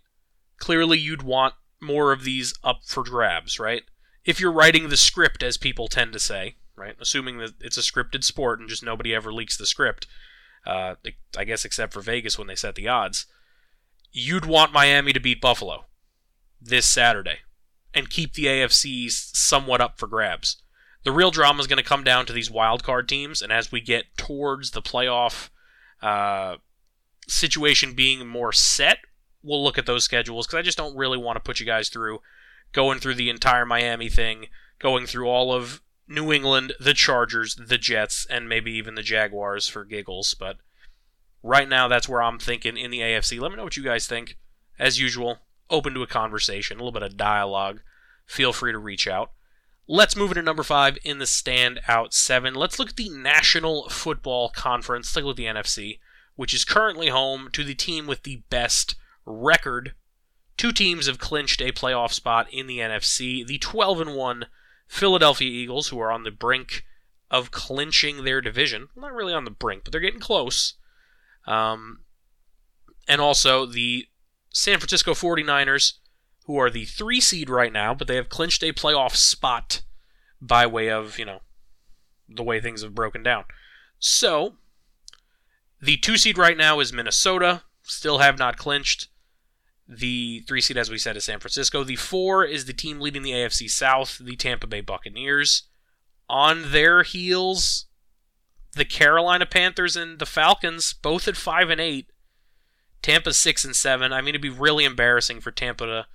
[0.58, 3.82] Clearly you'd want more of these up for grabs, right?
[4.26, 6.96] If you're writing the script, as people tend to say, right?
[7.00, 10.06] Assuming that it's a scripted sport and just nobody ever leaks the script,
[10.66, 10.96] uh,
[11.34, 13.24] I guess except for Vegas when they set the odds,
[14.12, 15.86] you'd want Miami to beat Buffalo
[16.60, 17.38] this Saturday
[17.94, 20.60] and keep the AFC somewhat up for grabs
[21.04, 23.72] the real drama is going to come down to these wild card teams, and as
[23.72, 25.48] we get towards the playoff
[26.02, 26.56] uh,
[27.26, 28.98] situation being more set,
[29.42, 31.88] we'll look at those schedules because I just don't really want to put you guys
[31.88, 32.20] through
[32.72, 34.46] going through the entire Miami thing,
[34.78, 39.68] going through all of New England, the Chargers, the Jets, and maybe even the Jaguars
[39.68, 40.34] for giggles.
[40.34, 40.58] But
[41.42, 43.40] right now, that's where I'm thinking in the AFC.
[43.40, 44.36] Let me know what you guys think.
[44.78, 47.80] As usual, open to a conversation, a little bit of dialogue.
[48.26, 49.32] Feel free to reach out.
[49.92, 52.54] Let's move into number five in the standout seven.
[52.54, 55.16] Let's look at the National Football Conference.
[55.16, 55.98] Let's look at the NFC,
[56.36, 58.94] which is currently home to the team with the best
[59.26, 59.94] record.
[60.56, 63.44] Two teams have clinched a playoff spot in the NFC.
[63.44, 64.46] The 12 and 1
[64.86, 66.84] Philadelphia Eagles, who are on the brink
[67.28, 68.90] of clinching their division.
[68.94, 70.74] Not really on the brink, but they're getting close.
[71.48, 72.02] Um,
[73.08, 74.06] and also the
[74.50, 75.94] San Francisco 49ers,
[76.50, 79.82] who are the three seed right now, but they have clinched a playoff spot
[80.40, 81.42] by way of, you know,
[82.28, 83.44] the way things have broken down.
[84.00, 84.54] So,
[85.80, 89.06] the two seed right now is Minnesota, still have not clinched.
[89.86, 91.84] The three seed, as we said, is San Francisco.
[91.84, 95.68] The four is the team leading the AFC South, the Tampa Bay Buccaneers.
[96.28, 97.86] On their heels,
[98.72, 102.10] the Carolina Panthers and the Falcons, both at five and eight.
[103.02, 104.12] Tampa six and seven.
[104.12, 106.06] I mean, it'd be really embarrassing for Tampa to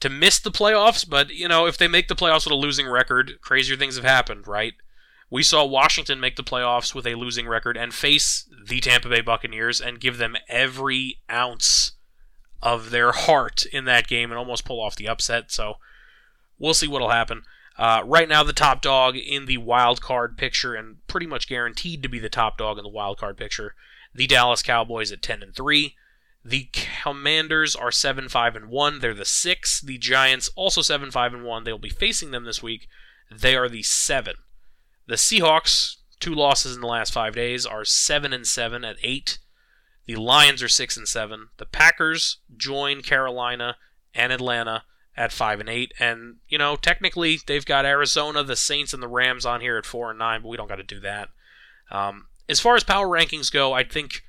[0.00, 2.88] to miss the playoffs, but you know, if they make the playoffs with a losing
[2.88, 4.74] record, crazier things have happened, right?
[5.30, 9.20] We saw Washington make the playoffs with a losing record and face the Tampa Bay
[9.20, 11.92] Buccaneers and give them every ounce
[12.62, 15.50] of their heart in that game and almost pull off the upset.
[15.50, 15.74] So
[16.58, 17.42] we'll see what'll happen.
[17.76, 22.02] Uh, right now, the top dog in the wild card picture, and pretty much guaranteed
[22.02, 23.74] to be the top dog in the wild card picture,
[24.14, 25.96] the Dallas Cowboys at 10 and 3.
[26.44, 26.68] The
[27.02, 28.98] Commanders are 7 5 and 1.
[28.98, 29.80] They're the 6.
[29.80, 31.64] The Giants also 7 5 and 1.
[31.64, 32.86] They'll be facing them this week.
[33.30, 34.34] They are the 7.
[35.06, 39.38] The Seahawks, two losses in the last 5 days, are 7 and 7 at 8.
[40.06, 41.48] The Lions are 6 and 7.
[41.56, 43.76] The Packers join Carolina
[44.14, 44.84] and Atlanta
[45.16, 49.08] at 5 and 8 and you know technically they've got Arizona, the Saints and the
[49.08, 51.28] Rams on here at 4 and 9, but we don't got to do that.
[51.90, 54.24] Um, as far as power rankings go, I think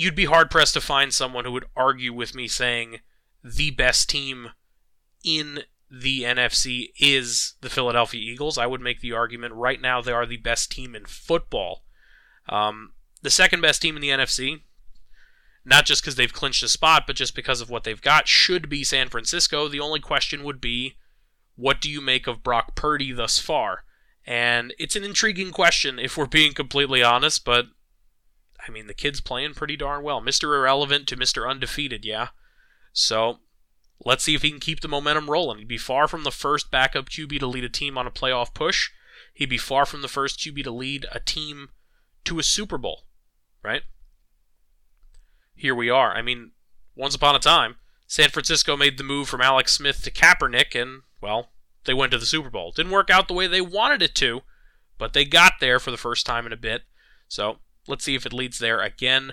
[0.00, 3.00] you'd be hard pressed to find someone who would argue with me saying
[3.44, 4.48] the best team
[5.22, 5.60] in
[5.90, 8.56] the NFC is the Philadelphia Eagles.
[8.56, 11.84] I would make the argument right now they are the best team in football.
[12.48, 14.62] Um, the second best team in the NFC,
[15.66, 18.70] not just because they've clinched a spot, but just because of what they've got, should
[18.70, 19.68] be San Francisco.
[19.68, 20.96] The only question would be
[21.56, 23.84] What do you make of Brock Purdy thus far?
[24.26, 27.66] And it's an intriguing question if we're being completely honest, but
[28.66, 30.20] I mean, the kid's playing pretty darn well.
[30.20, 30.54] Mr.
[30.54, 31.48] Irrelevant to Mr.
[31.48, 32.28] Undefeated, yeah.
[32.92, 33.38] So
[34.04, 35.58] let's see if he can keep the momentum rolling.
[35.58, 38.54] He'd be far from the first backup QB to lead a team on a playoff
[38.54, 38.90] push.
[39.32, 41.68] He'd be far from the first QB to lead a team
[42.24, 43.04] to a Super Bowl,
[43.62, 43.82] right?
[45.54, 46.12] Here we are.
[46.12, 46.52] I mean,
[46.96, 51.02] once upon a time, San Francisco made the move from Alex Smith to Kaepernick, and,
[51.20, 51.50] well,
[51.84, 52.72] they went to the Super Bowl.
[52.72, 54.40] Didn't work out the way they wanted it to,
[54.98, 56.82] but they got there for the first time in a bit.
[57.28, 59.32] So let's see if it leads there again.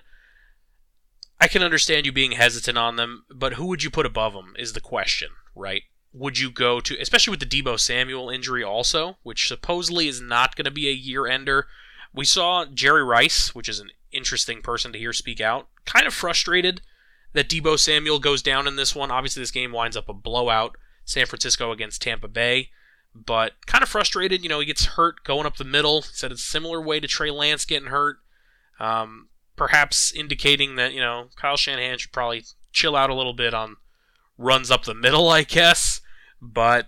[1.40, 4.54] I can understand you being hesitant on them, but who would you put above them
[4.58, 5.84] is the question, right?
[6.14, 10.56] Would you go to, especially with the Deebo Samuel injury also, which supposedly is not
[10.56, 11.68] going to be a year ender?
[12.14, 16.14] We saw Jerry Rice, which is an interesting person to hear speak out, kind of
[16.14, 16.82] frustrated
[17.34, 19.12] that Deebo Samuel goes down in this one.
[19.12, 20.76] Obviously, this game winds up a blowout.
[21.06, 22.70] San Francisco against Tampa Bay.
[23.16, 26.02] But kind of frustrated, you know, he gets hurt going up the middle.
[26.02, 28.18] He said it's a similar way to Trey Lance getting hurt.
[28.80, 33.54] Um, perhaps indicating that, you know, Kyle Shanahan should probably chill out a little bit
[33.54, 33.78] on
[34.38, 36.02] runs up the middle, I guess.
[36.42, 36.88] But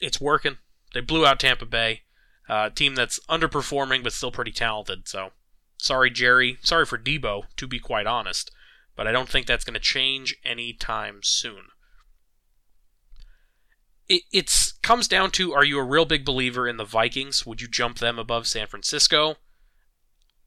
[0.00, 0.58] it's working.
[0.92, 2.02] They blew out Tampa Bay,
[2.48, 5.08] uh, team that's underperforming but still pretty talented.
[5.08, 5.30] So
[5.78, 6.58] sorry, Jerry.
[6.62, 8.50] Sorry for Deebo, to be quite honest.
[8.96, 11.66] But I don't think that's going to change anytime soon
[14.08, 17.46] it it's comes down to are you a real big believer in the Vikings?
[17.46, 19.36] Would you jump them above San Francisco?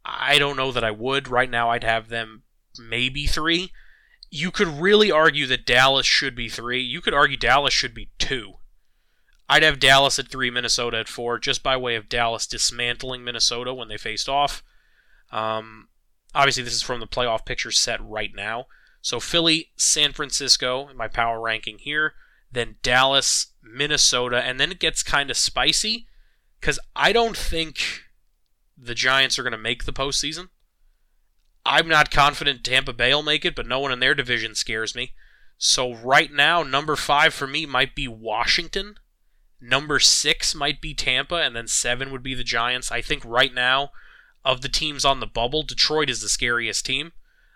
[0.07, 1.27] I don't know that I would.
[1.27, 2.43] Right now, I'd have them
[2.79, 3.71] maybe three.
[4.29, 6.81] You could really argue that Dallas should be three.
[6.81, 8.53] You could argue Dallas should be two.
[9.49, 13.73] I'd have Dallas at three, Minnesota at four, just by way of Dallas dismantling Minnesota
[13.73, 14.63] when they faced off.
[15.31, 15.87] Um,
[16.35, 18.65] obviously, this is from the playoff picture set right now.
[19.01, 22.13] So Philly, San Francisco, my power ranking here
[22.51, 26.07] then Dallas, Minnesota, and then it gets kind of spicy
[26.59, 28.03] because I don't think
[28.77, 30.49] the Giants are going to make the postseason.
[31.65, 34.95] I'm not confident Tampa Bay will make it, but no one in their division scares
[34.95, 35.13] me.
[35.57, 38.95] So right now, number five for me might be Washington.
[39.59, 42.91] Number six might be Tampa, and then seven would be the Giants.
[42.91, 43.91] I think right now,
[44.45, 47.11] of the teams on the bubble, Detroit is the scariest team.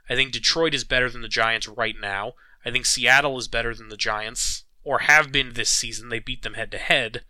[0.10, 2.34] I think Detroit is better than the Giants right now.
[2.66, 6.10] I think Seattle is better than the Giants or have been this season.
[6.10, 7.24] They beat them head to head.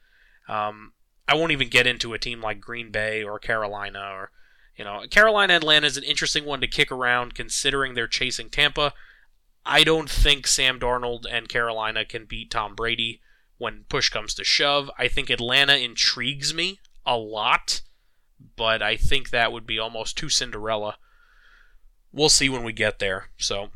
[0.47, 0.93] Um,
[1.31, 4.31] I won't even get into a team like Green Bay or Carolina or
[4.75, 8.93] you know Carolina Atlanta is an interesting one to kick around considering they're chasing Tampa.
[9.65, 13.21] I don't think Sam Darnold and Carolina can beat Tom Brady
[13.57, 14.91] when push comes to shove.
[14.97, 17.81] I think Atlanta intrigues me a lot,
[18.57, 20.97] but I think that would be almost too Cinderella.
[22.11, 23.29] We'll see when we get there.
[23.37, 23.69] So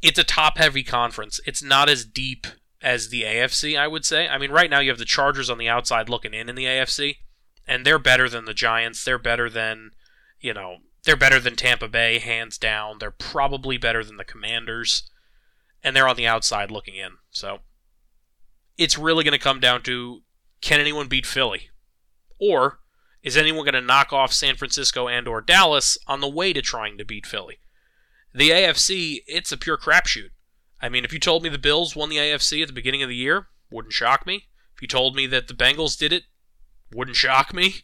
[0.00, 1.40] it's a top heavy conference.
[1.46, 2.46] It's not as deep
[2.80, 4.28] as the AFC, I would say.
[4.28, 6.64] I mean, right now you have the Chargers on the outside looking in in the
[6.64, 7.16] AFC,
[7.66, 9.04] and they're better than the Giants.
[9.04, 9.90] They're better than,
[10.40, 12.98] you know, they're better than Tampa Bay, hands down.
[12.98, 15.10] They're probably better than the Commanders,
[15.82, 17.12] and they're on the outside looking in.
[17.30, 17.60] So
[18.76, 20.22] it's really going to come down to
[20.60, 21.70] can anyone beat Philly?
[22.40, 22.80] Or
[23.22, 26.62] is anyone going to knock off San Francisco and or Dallas on the way to
[26.62, 27.58] trying to beat Philly?
[28.34, 30.30] The AFC, it's a pure crapshoot.
[30.80, 33.08] I mean, if you told me the Bills won the AFC at the beginning of
[33.08, 34.46] the year, wouldn't shock me.
[34.74, 36.24] If you told me that the Bengals did it,
[36.92, 37.76] wouldn't shock me.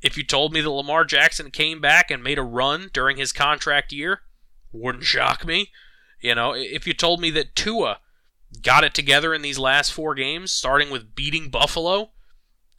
[0.00, 3.32] If you told me that Lamar Jackson came back and made a run during his
[3.32, 4.20] contract year,
[4.72, 5.70] wouldn't shock me.
[6.20, 7.98] You know, if you told me that Tua
[8.62, 12.12] got it together in these last four games, starting with beating Buffalo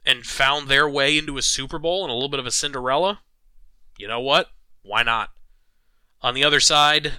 [0.04, 3.20] and found their way into a Super Bowl and a little bit of a Cinderella,
[3.98, 4.48] you know what?
[4.82, 5.30] Why not?
[6.22, 7.14] On the other side,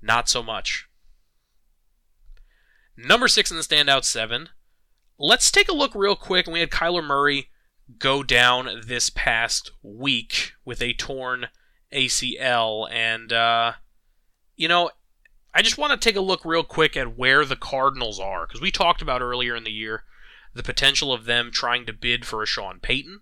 [0.00, 0.88] not so much.
[2.96, 4.50] Number six in the standout seven.
[5.18, 6.46] Let's take a look real quick.
[6.46, 7.48] We had Kyler Murray
[7.98, 11.48] go down this past week with a torn
[11.92, 12.90] ACL.
[12.90, 13.72] And, uh,
[14.56, 14.90] you know,
[15.54, 18.46] I just want to take a look real quick at where the Cardinals are.
[18.46, 20.04] Because we talked about earlier in the year
[20.54, 23.20] the potential of them trying to bid for a Sean Payton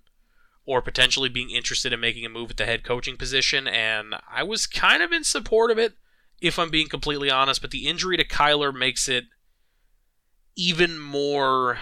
[0.67, 4.43] or potentially being interested in making a move at the head coaching position, and I
[4.43, 5.95] was kind of in support of it,
[6.41, 9.25] if I'm being completely honest, but the injury to Kyler makes it
[10.57, 11.79] even more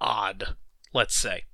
[0.00, 0.56] odd,
[0.92, 1.44] let's say.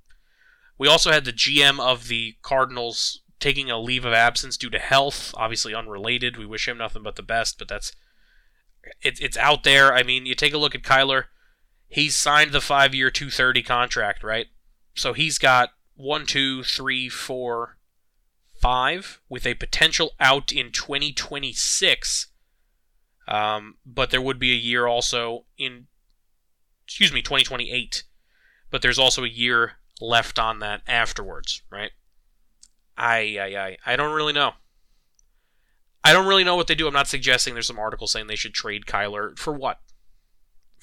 [0.77, 4.79] We also had the GM of the Cardinals taking a leave of absence due to
[4.79, 6.37] health, obviously unrelated.
[6.37, 7.91] We wish him nothing but the best, but that's
[9.01, 9.93] it, it's out there.
[9.93, 11.25] I mean, you take a look at Kyler.
[11.87, 14.47] He's signed the five-year, 230 contract, right?
[14.95, 17.77] So he's got one, two, three, four,
[18.61, 22.27] five, with a potential out in 2026.
[23.27, 25.87] Um, but there would be a year also in
[26.91, 28.03] excuse me, 2028.
[28.69, 31.91] But there's also a year left on that afterwards, right?
[32.97, 34.53] I, I, I, I don't really know.
[36.03, 36.87] I don't really know what they do.
[36.87, 39.79] I'm not suggesting there's some article saying they should trade Kyler for what?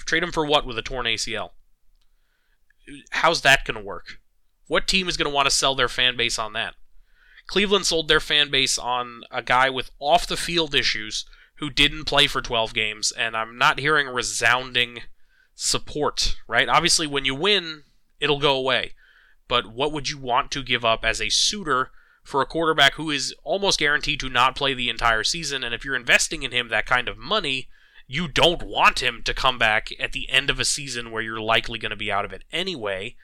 [0.07, 1.51] Trade him for what with a torn ACL?
[3.11, 4.19] How's that going to work?
[4.67, 6.75] What team is going to want to sell their fan base on that?
[7.47, 12.05] Cleveland sold their fan base on a guy with off the field issues who didn't
[12.05, 15.03] play for 12 games, and I'm not hearing resounding
[15.61, 16.69] support, right?
[16.69, 17.83] Obviously, when you win,
[18.21, 18.93] it'll go away.
[19.49, 21.91] But what would you want to give up as a suitor
[22.23, 25.65] for a quarterback who is almost guaranteed to not play the entire season?
[25.65, 27.69] And if you're investing in him that kind of money,
[28.07, 31.41] you don't want him to come back at the end of a season where you're
[31.41, 33.17] likely going to be out of it anyway.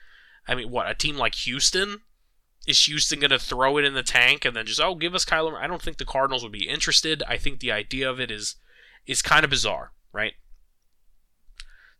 [0.45, 2.01] I mean, what, a team like Houston?
[2.67, 5.23] Is Houston going to throw it in the tank and then just, oh, give us
[5.23, 5.55] Kyler?
[5.55, 7.23] I don't think the Cardinals would be interested.
[7.29, 8.55] I think the idea of it is
[9.05, 10.33] is kind of bizarre, right?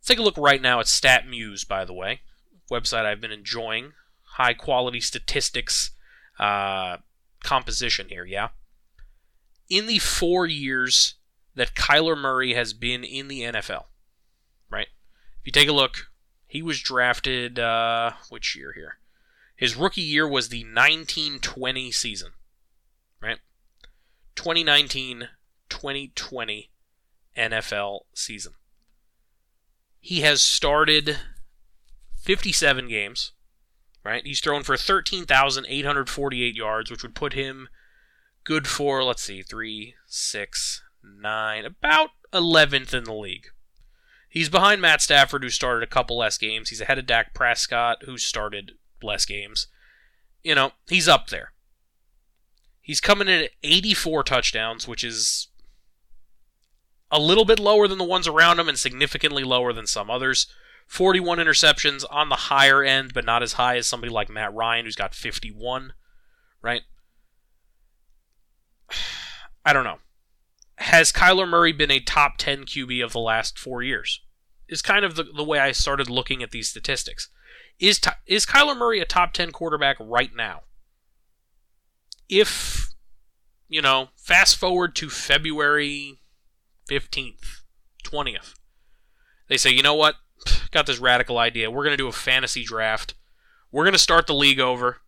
[0.05, 2.21] Let's take a look right now at StatMuse, by the way,
[2.69, 3.93] website I've been enjoying.
[4.33, 5.89] High quality statistics
[6.37, 6.97] uh,
[7.43, 8.49] composition here, yeah?
[9.67, 11.15] In the four years
[11.55, 13.85] that Kyler Murray has been in the NFL,
[14.69, 14.89] right?
[15.39, 16.11] If you take a look,
[16.45, 18.99] he was drafted, uh, which year here?
[19.55, 22.33] His rookie year was the 1920 season,
[23.19, 23.39] right?
[24.35, 25.29] 2019
[25.67, 26.69] 2020
[27.35, 28.53] NFL season.
[30.05, 31.17] He has started
[32.15, 33.31] 57 games,
[34.03, 34.23] right?
[34.23, 37.69] He's thrown for 13,848 yards, which would put him
[38.43, 43.47] good for, let's see, 3, 6, 9, about 11th in the league.
[44.29, 46.69] He's behind Matt Stafford, who started a couple less games.
[46.69, 49.65] He's ahead of Dak Prescott, who started less games.
[50.43, 51.53] You know, he's up there.
[52.79, 55.47] He's coming in at 84 touchdowns, which is
[57.15, 60.47] a little bit lower than the ones around him and significantly lower than some others.
[60.86, 64.86] 41 interceptions on the higher end, but not as high as somebody like Matt Ryan,
[64.86, 65.93] who's got 51,
[66.62, 66.82] right?
[69.65, 69.99] I don't know.
[70.78, 74.21] Has Kyler Murray been a top 10 QB of the last four years?
[74.67, 77.30] Is kind of the, the way I started looking at these statistics.
[77.80, 80.62] Is is Kyler Murray a top 10 quarterback right now?
[82.28, 82.93] If
[83.67, 86.19] you know, fast forward to February
[86.89, 87.62] 15th,
[88.04, 88.56] 20th.
[89.48, 90.15] They say, "You know what?
[90.71, 91.71] Got this radical idea.
[91.71, 93.15] We're going to do a fantasy draft.
[93.71, 95.02] We're going to start the league over.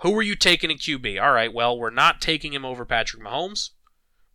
[0.00, 1.20] Who are you taking in QB?
[1.22, 3.70] All right, well, we're not taking him over Patrick Mahomes.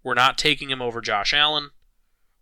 [0.03, 1.69] We're not taking him over Josh Allen.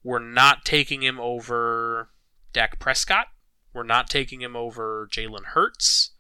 [0.04, 2.10] We're not taking him over
[2.54, 3.28] Dak Prescott.
[3.74, 6.12] We're not taking him over Jalen Hurts.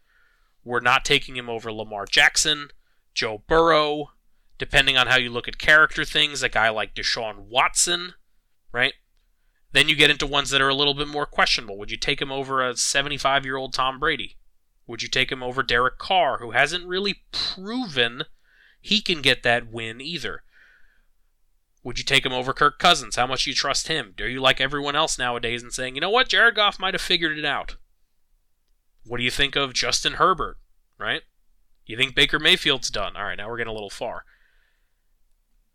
[0.63, 2.69] We're not taking him over Lamar Jackson,
[3.13, 4.12] Joe Burrow.
[4.59, 8.13] Depending on how you look at character things, a guy like Deshaun Watson,
[8.71, 8.93] right?
[9.71, 11.77] Then you get into ones that are a little bit more questionable.
[11.77, 14.35] Would you take him over a 75 year old Tom Brady?
[14.85, 18.23] Would you take him over Derek Carr, who hasn't really proven
[18.81, 20.43] he can get that win either?
[21.83, 23.15] Would you take him over Kirk Cousins?
[23.15, 24.13] How much do you trust him?
[24.17, 27.01] Do you like everyone else nowadays and saying, you know what, Jared Goff might have
[27.01, 27.77] figured it out?
[29.05, 30.57] What do you think of Justin Herbert,
[30.97, 31.21] right?
[31.85, 33.15] You think Baker Mayfield's done?
[33.15, 34.25] All right, now we're getting a little far.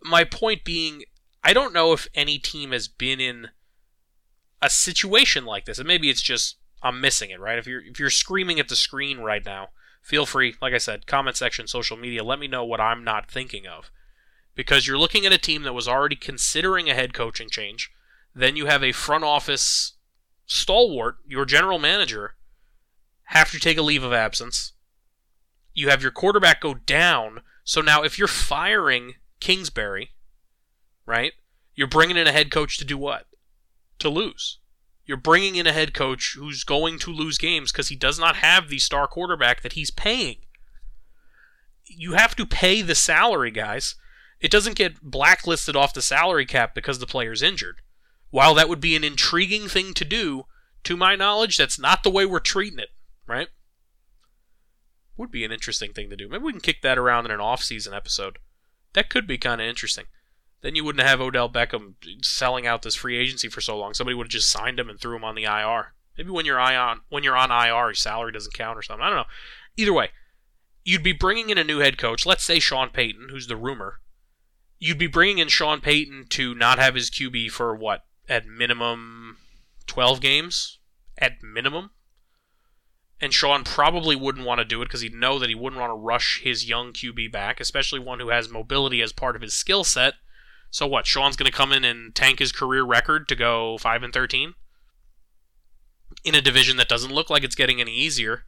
[0.05, 1.05] My point being,
[1.43, 3.49] I don't know if any team has been in
[4.61, 7.59] a situation like this, and maybe it's just I'm missing it, right?
[7.59, 9.69] If you're if you're screaming at the screen right now,
[10.03, 13.31] feel free, like I said, comment section, social media, let me know what I'm not
[13.31, 13.91] thinking of
[14.55, 17.91] because you're looking at a team that was already considering a head coaching change.
[18.35, 19.95] Then you have a front office
[20.47, 22.35] stalwart, your general manager,
[23.25, 24.73] have to take a leave of absence.
[25.73, 27.41] You have your quarterback go down.
[27.65, 30.11] So now, if you're firing Kingsbury,
[31.07, 31.33] right,
[31.75, 33.27] you're bringing in a head coach to do what?
[33.99, 34.59] To lose.
[35.07, 38.37] You're bringing in a head coach who's going to lose games because he does not
[38.37, 40.39] have the star quarterback that he's paying.
[41.85, 43.97] You have to pay the salary, guys.
[44.41, 47.83] It doesn't get blacklisted off the salary cap because the player's injured.
[48.31, 50.45] While that would be an intriguing thing to do,
[50.85, 52.91] to my knowledge, that's not the way we're treating it,
[53.27, 53.49] right?
[55.17, 56.29] Would be an interesting thing to do.
[56.29, 58.39] Maybe we can kick that around in an off-season episode.
[58.95, 60.07] That could be kind of interesting.
[60.63, 63.93] Then you wouldn't have Odell Beckham selling out this free agency for so long.
[63.93, 65.93] Somebody would have just signed him and threw him on the IR.
[66.17, 69.05] Maybe when you're on when you're on IR, his salary doesn't count or something.
[69.05, 69.25] I don't know.
[69.77, 70.11] Either way,
[70.85, 72.25] you'd be bringing in a new head coach.
[72.25, 74.01] Let's say Sean Payton, who's the rumor,
[74.79, 79.39] you'd be bringing in Sean Payton to not have his QB for what at minimum
[79.87, 80.79] 12 games
[81.19, 81.91] at minimum.
[83.21, 85.91] And Sean probably wouldn't want to do it because he'd know that he wouldn't want
[85.91, 89.55] to rush his young QB back, especially one who has mobility as part of his
[89.55, 90.15] skill set.
[90.71, 91.07] So what?
[91.07, 94.55] Sean's going to come in and tank his career record to go 5 and 13?
[96.23, 98.45] in a division that doesn't look like it's getting any easier.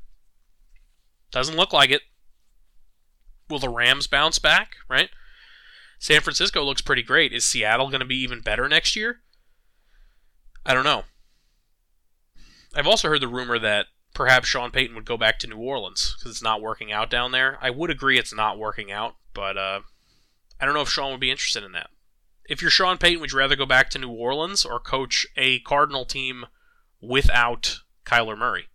[1.31, 2.03] Doesn't look like it.
[3.49, 5.11] Will the Rams bounce back, right?
[5.99, 7.33] San Francisco looks pretty great.
[7.33, 9.21] Is Seattle going to be even better next year?
[10.64, 11.05] I don't know.
[12.75, 13.87] I've also heard the rumor that
[14.17, 17.33] perhaps Sean Payton would go back to New Orleans because it's not working out down
[17.33, 17.59] there.
[17.61, 19.81] I would agree it's not working out, but uh,
[20.59, 21.91] I don't know if Sean would be interested in that.
[22.49, 25.59] If you're Sean Payton, would you rather go back to New Orleans or coach a
[25.61, 26.47] Cardinal team
[26.99, 28.69] without Kyler Murray?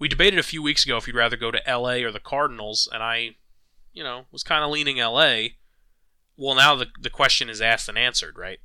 [0.00, 2.88] We debated a few weeks ago if you'd rather go to LA or the Cardinals,
[2.92, 3.36] and I,
[3.92, 5.50] you know, was kind of leaning LA.
[6.36, 8.58] Well, now the, the question is asked and answered, right?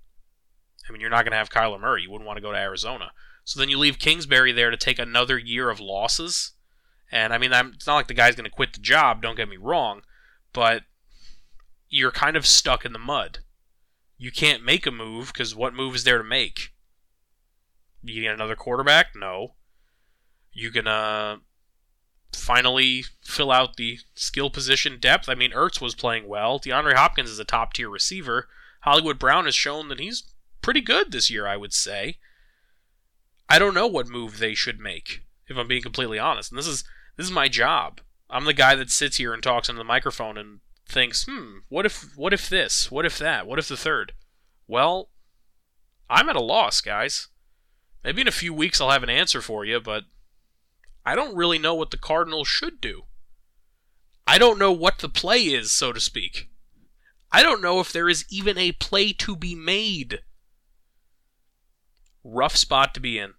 [0.89, 2.01] I mean, you're not going to have Kyler Murray.
[2.01, 3.11] You wouldn't want to go to Arizona.
[3.43, 6.51] So then you leave Kingsbury there to take another year of losses.
[7.11, 9.35] And I mean, I'm, it's not like the guy's going to quit the job, don't
[9.35, 10.01] get me wrong,
[10.53, 10.83] but
[11.89, 13.39] you're kind of stuck in the mud.
[14.17, 16.73] You can't make a move because what move is there to make?
[18.03, 19.07] You get another quarterback?
[19.15, 19.55] No.
[20.53, 21.41] You gonna
[22.33, 25.27] finally fill out the skill position depth?
[25.27, 26.59] I mean, Ertz was playing well.
[26.59, 28.47] DeAndre Hopkins is a top tier receiver.
[28.81, 30.23] Hollywood Brown has shown that he's
[30.61, 32.17] pretty good this year, I would say.
[33.51, 36.53] I don't know what move they should make, if I'm being completely honest.
[36.53, 36.85] And this is
[37.17, 37.99] this is my job.
[38.29, 41.85] I'm the guy that sits here and talks into the microphone and thinks, hmm, what
[41.85, 42.89] if what if this?
[42.89, 43.45] What if that?
[43.45, 44.13] What if the third?
[44.69, 45.09] Well,
[46.09, 47.27] I'm at a loss, guys.
[48.05, 50.05] Maybe in a few weeks I'll have an answer for you, but
[51.05, 53.01] I don't really know what the Cardinals should do.
[54.25, 56.47] I don't know what the play is, so to speak.
[57.33, 60.21] I don't know if there is even a play to be made.
[62.23, 63.33] Rough spot to be in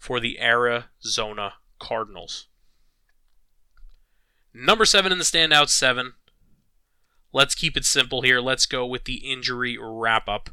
[0.00, 2.48] for the Arizona Cardinals.
[4.52, 6.14] Number seven in the standout seven.
[7.32, 8.40] Let's keep it simple here.
[8.40, 10.50] Let's go with the injury wrap up.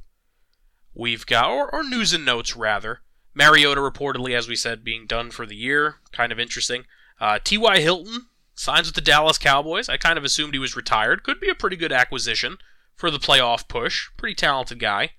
[0.94, 3.00] We've got, or, or news and notes rather.
[3.34, 5.96] Mariota reportedly, as we said, being done for the year.
[6.12, 6.86] Kind of interesting.
[7.20, 7.80] Uh, T.Y.
[7.80, 9.90] Hilton signs with the Dallas Cowboys.
[9.90, 11.24] I kind of assumed he was retired.
[11.24, 12.58] Could be a pretty good acquisition
[12.96, 14.10] for the playoff push.
[14.18, 15.12] Pretty talented guy.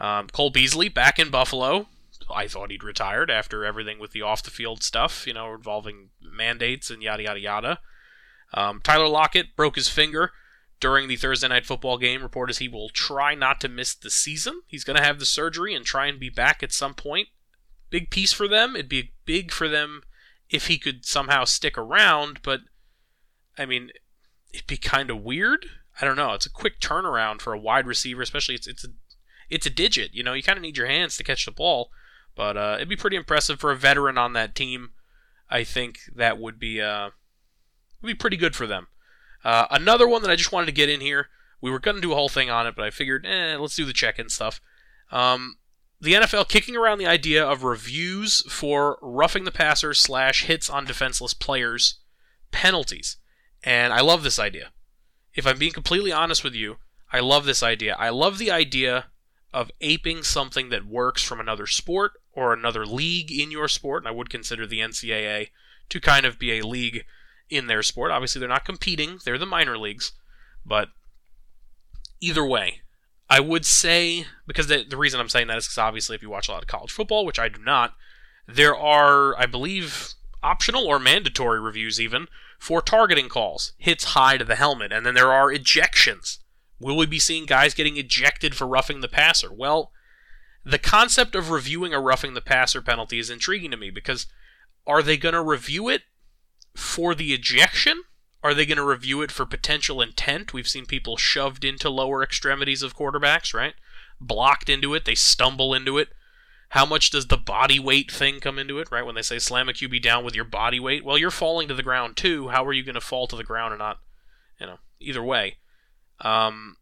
[0.00, 1.88] Um, Cole Beasley back in Buffalo.
[2.32, 6.10] I thought he'd retired after everything with the off the field stuff, you know, involving
[6.20, 7.78] mandates and yada yada yada.
[8.52, 10.32] Um, Tyler Lockett broke his finger
[10.80, 12.22] during the Thursday night football game.
[12.22, 14.62] Report is he will try not to miss the season.
[14.66, 17.28] He's going to have the surgery and try and be back at some point.
[17.90, 18.74] Big piece for them.
[18.74, 20.02] It'd be big for them
[20.50, 22.60] if he could somehow stick around, but
[23.58, 23.90] I mean,
[24.52, 25.66] it'd be kind of weird.
[26.00, 26.32] I don't know.
[26.32, 28.88] It's a quick turnaround for a wide receiver, especially it's it's a
[29.48, 30.12] it's a digit.
[30.12, 31.90] You know, you kind of need your hands to catch the ball.
[32.34, 34.90] But uh, it'd be pretty impressive for a veteran on that team.
[35.48, 37.10] I think that would be uh,
[38.02, 38.88] would be pretty good for them.
[39.44, 41.28] Uh, another one that I just wanted to get in here.
[41.60, 43.76] We were going to do a whole thing on it, but I figured, eh, let's
[43.76, 44.60] do the check-in stuff.
[45.10, 45.56] Um,
[46.00, 50.84] the NFL kicking around the idea of reviews for roughing the passer slash hits on
[50.84, 52.00] defenseless players
[52.50, 53.16] penalties,
[53.62, 54.72] and I love this idea.
[55.34, 56.76] If I'm being completely honest with you,
[57.12, 57.96] I love this idea.
[57.98, 59.06] I love the idea
[59.52, 64.08] of aping something that works from another sport or another league in your sport, and
[64.08, 65.48] I would consider the NCAA
[65.88, 67.04] to kind of be a league
[67.50, 68.10] in their sport.
[68.10, 70.12] Obviously, they're not competing, they're the minor leagues,
[70.64, 70.88] but
[72.20, 72.80] either way,
[73.28, 76.30] I would say, because the, the reason I'm saying that is because obviously, if you
[76.30, 77.94] watch a lot of college football, which I do not,
[78.46, 82.28] there are, I believe, optional or mandatory reviews even
[82.58, 86.38] for targeting calls, hits high to the helmet, and then there are ejections.
[86.80, 89.52] Will we be seeing guys getting ejected for roughing the passer?
[89.52, 89.90] Well,
[90.64, 94.26] the concept of reviewing a roughing the passer penalty is intriguing to me because
[94.86, 96.02] are they going to review it
[96.74, 98.02] for the ejection?
[98.42, 100.52] Are they going to review it for potential intent?
[100.52, 103.74] We've seen people shoved into lower extremities of quarterbacks, right?
[104.20, 106.08] Blocked into it, they stumble into it.
[106.70, 109.04] How much does the body weight thing come into it, right?
[109.04, 111.74] When they say slam a QB down with your body weight, well, you're falling to
[111.74, 112.48] the ground too.
[112.48, 114.00] How are you going to fall to the ground or not?
[114.60, 115.58] You know, either way.
[116.20, 116.76] Um,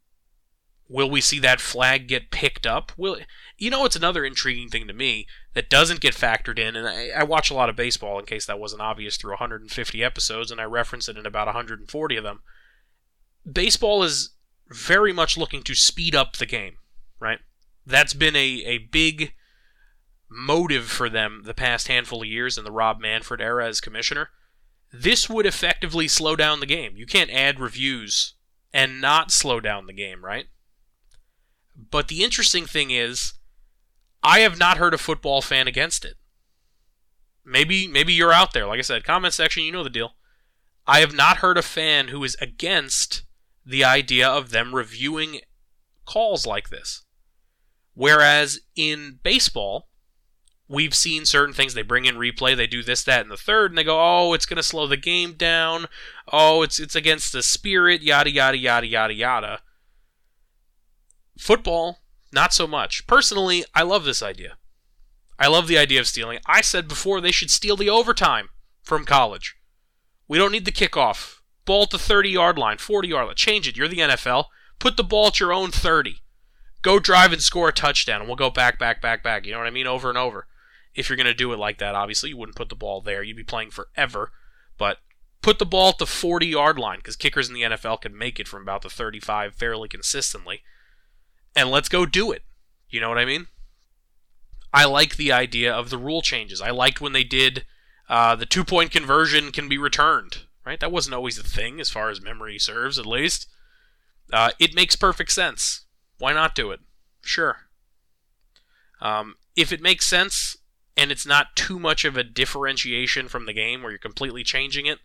[0.89, 2.93] will we see that flag get picked up?
[2.97, 3.19] Will
[3.57, 3.85] you know?
[3.85, 7.51] It's another intriguing thing to me that doesn't get factored in, and I, I, watch
[7.51, 11.09] a lot of baseball in case that wasn't obvious through 150 episodes, and I reference
[11.09, 12.41] it in about 140 of them.
[13.51, 14.31] Baseball is
[14.69, 16.77] very much looking to speed up the game,
[17.21, 17.41] right?
[17.87, 19.35] That's been a, a big
[20.29, 24.31] motive for them the past handful of years in the Rob Manfred era as commissioner.
[24.93, 26.97] This would effectively slow down the game.
[26.97, 28.35] You can't add reviews
[28.73, 30.47] and not slow down the game, right?
[31.75, 33.35] But the interesting thing is,
[34.23, 36.17] I have not heard a football fan against it.
[37.45, 38.67] Maybe maybe you're out there.
[38.67, 40.15] Like I said, comment section, you know the deal.
[40.87, 43.25] I have not heard a fan who is against
[43.65, 45.41] the idea of them reviewing
[46.05, 47.05] calls like this.
[47.95, 49.89] Whereas in baseball,
[50.69, 51.75] we've seen certain things.
[51.75, 54.33] They bring in replay, they do this, that, and the third, and they go, "Oh,
[54.33, 55.87] it's going to slow the game down.
[56.33, 59.61] Oh, it's it's against the spirit." Yada yada yada yada yada.
[61.43, 61.99] Football,
[62.33, 63.05] not so much.
[63.09, 64.59] Personally, I love this idea.
[65.41, 66.39] I love the idea of stealing.
[66.47, 69.57] I said before they should steal the overtime from college.
[70.29, 71.39] We don't need the kickoff.
[71.65, 73.35] Ball at the 30 yard line, 40 yard line.
[73.35, 73.77] Change it.
[73.77, 74.45] You're the NFL.
[74.79, 76.23] Put the ball at your own 30.
[76.81, 79.45] Go drive and score a touchdown, and we'll go back, back, back, back.
[79.45, 79.89] You know what I mean?
[79.89, 80.47] Over and over.
[80.95, 83.25] If you're going to do it like that, obviously, you wouldn't put the ball there.
[83.25, 84.31] You'd be playing forever.
[84.79, 84.99] But
[85.43, 88.39] put the ball at the 40 yard line, because kickers in the NFL can make
[88.39, 90.63] it from about the 35 fairly consistently.
[91.55, 92.43] And let's go do it.
[92.89, 93.47] You know what I mean?
[94.73, 96.61] I like the idea of the rule changes.
[96.61, 97.65] I liked when they did
[98.09, 100.81] uh, the two point conversion can be returned, right?
[100.81, 103.49] That wasn't always a thing, as far as memory serves, at least.
[104.33, 105.83] Uh, it makes perfect sense.
[106.19, 106.81] Why not do it?
[107.23, 107.57] Sure.
[109.01, 110.57] Um, if it makes sense
[110.97, 114.87] and it's not too much of a differentiation from the game where you're completely changing
[114.87, 114.99] it,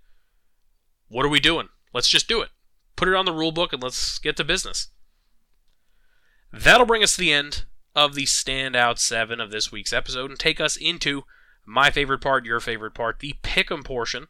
[1.09, 1.69] what are we doing?
[1.93, 2.49] Let's just do it.
[2.95, 4.89] Put it on the rule book and let's get to business.
[6.51, 10.39] That'll bring us to the end of the standout seven of this week's episode and
[10.39, 11.23] take us into
[11.65, 14.27] my favorite part, your favorite part, the pick'em portion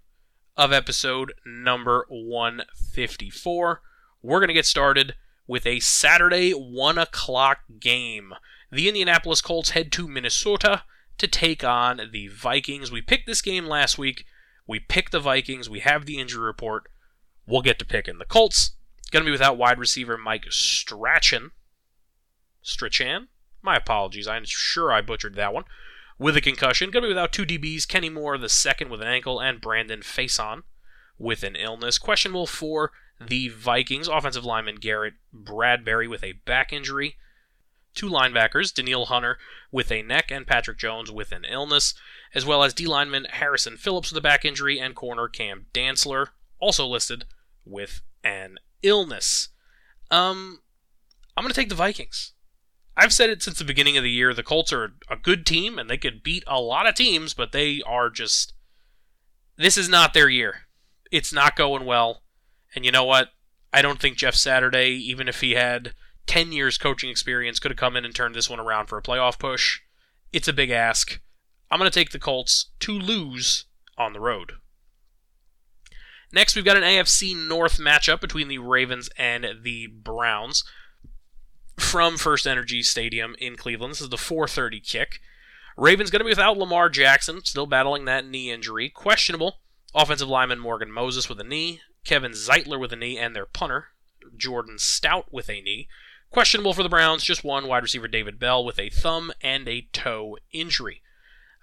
[0.56, 3.82] of episode number 154.
[4.24, 5.16] We're going to get started
[5.46, 8.34] with a Saturday 1 o'clock game.
[8.72, 10.84] The Indianapolis Colts head to Minnesota
[11.20, 12.92] to take on the Vikings.
[12.92, 14.26] We picked this game last week.
[14.68, 15.70] We picked the Vikings.
[15.70, 16.90] We have the injury report.
[17.48, 18.18] We'll get to picking.
[18.18, 18.72] The Colts
[19.12, 21.52] going to be without wide receiver Mike Strachan.
[22.68, 23.28] Strachan?
[23.62, 24.28] My apologies.
[24.28, 25.64] I'm sure I butchered that one.
[26.20, 26.92] With a concussion.
[26.92, 27.88] Going to be without two DBs.
[27.88, 30.64] Kenny Moore, the second, with an ankle, and Brandon Facyson
[31.18, 31.98] with an illness.
[31.98, 32.92] Questionable for
[33.26, 34.08] the Vikings.
[34.08, 37.18] Offensive lineman Garrett Bradbury with a back injury.
[37.96, 39.40] Two linebackers, Danielle Hunter
[39.72, 41.96] with a neck and Patrick Jones with an illness,
[42.36, 46.28] as well as D lineman Harrison Phillips with a back injury and corner Cam Dantzler,
[46.60, 47.26] also listed
[47.66, 49.50] with an illness.
[50.12, 50.62] Um,
[51.36, 52.34] I'm going to take the Vikings.
[53.00, 54.34] I've said it since the beginning of the year.
[54.34, 57.52] The Colts are a good team and they could beat a lot of teams, but
[57.52, 58.54] they are just.
[59.56, 60.62] This is not their year.
[61.12, 62.24] It's not going well.
[62.76, 63.30] And you know what?
[63.72, 65.94] I don't think Jeff Saturday, even if he had
[66.26, 69.04] 10 years coaching experience, could have come in and turned this one around for a
[69.04, 69.80] playoff push.
[70.34, 71.20] It's a big ask.
[71.70, 73.66] I'm going to take the Colts to lose
[73.98, 74.54] on the road.
[76.32, 80.64] Next, we've got an AFC North matchup between the Ravens and the Browns
[81.78, 83.94] from First Energy Stadium in Cleveland.
[83.94, 85.22] This is the 4:30 kick.
[85.78, 88.90] Ravens going to be without Lamar Jackson, still battling that knee injury.
[88.90, 89.60] Questionable.
[89.94, 91.82] Offensive lineman Morgan Moses with a knee.
[92.04, 93.90] Kevin Zeitler with a knee, and their punter,
[94.36, 95.88] Jordan Stout, with a knee.
[96.32, 99.88] Questionable for the Browns, just one wide receiver David Bell with a thumb and a
[99.92, 101.02] toe injury.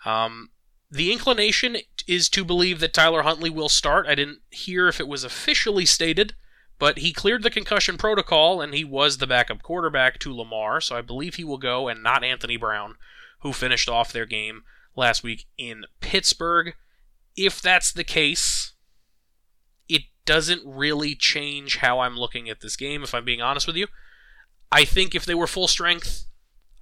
[0.05, 0.51] Um,
[0.91, 4.07] the inclination is to believe that Tyler Huntley will start.
[4.07, 6.35] I didn't hear if it was officially stated,
[6.79, 10.97] but he cleared the concussion protocol and he was the backup quarterback to Lamar, so
[10.97, 12.97] I believe he will go and not Anthony Brown,
[13.41, 14.63] who finished off their game
[14.97, 16.75] last week in Pittsburgh.
[17.37, 18.73] If that's the case,
[19.89, 23.77] it doesn't really change how I'm looking at this game, if I'm being honest with
[23.77, 23.87] you.
[24.71, 26.27] I think if they were full strength,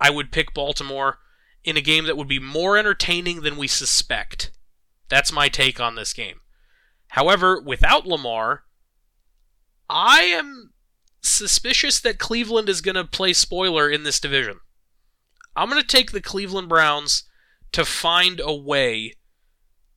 [0.01, 1.19] I would pick Baltimore
[1.65, 4.51] in a game that would be more entertaining than we suspect.
[5.09, 6.41] That's my take on this game.
[7.09, 8.65] However, without Lamar,
[9.93, 10.73] I am
[11.21, 14.61] suspicious that Cleveland is going to play spoiler in this division.
[15.55, 17.25] I'm going to take the Cleveland Browns
[17.73, 19.13] to find a way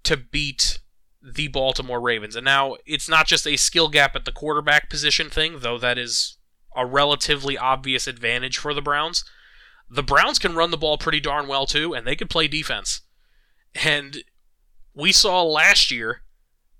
[0.04, 0.80] to beat
[1.22, 2.36] the Baltimore Ravens.
[2.36, 5.98] And now it's not just a skill gap at the quarterback position thing, though that
[5.98, 6.38] is
[6.76, 9.24] a relatively obvious advantage for the Browns.
[9.90, 13.02] The Browns can run the ball pretty darn well too, and they can play defense.
[13.74, 14.24] And
[14.94, 16.22] we saw last year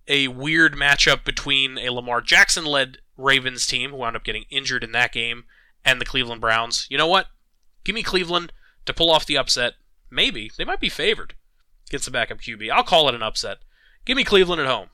[0.08, 4.84] a weird matchup between a Lamar Jackson led Ravens team, who wound up getting injured
[4.84, 5.46] in that game,
[5.84, 6.88] and the Cleveland Browns.
[6.90, 7.28] You know what?
[7.84, 8.52] Give me Cleveland
[8.86, 9.74] to pull off the upset.
[10.10, 10.52] Maybe.
[10.58, 11.36] They might be favored
[11.88, 12.72] against the backup QB.
[12.72, 13.60] I'll call it an upset.
[14.06, 14.90] Give me Cleveland at home.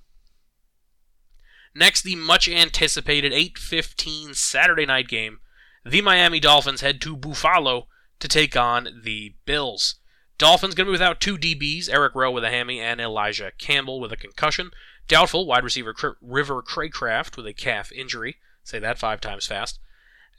[1.74, 5.40] Next, the much anticipated 8:15 Saturday night game.
[5.86, 7.88] The Miami Dolphins head to Buffalo
[8.20, 9.96] to take on the Bills.
[10.38, 14.00] Dolphins going to be without two DBs, Eric Rowe with a hammy and Elijah Campbell
[14.00, 14.72] with a concussion.
[15.12, 18.38] Doubtful wide receiver River Cracraft with a calf injury.
[18.64, 19.78] Say that five times fast.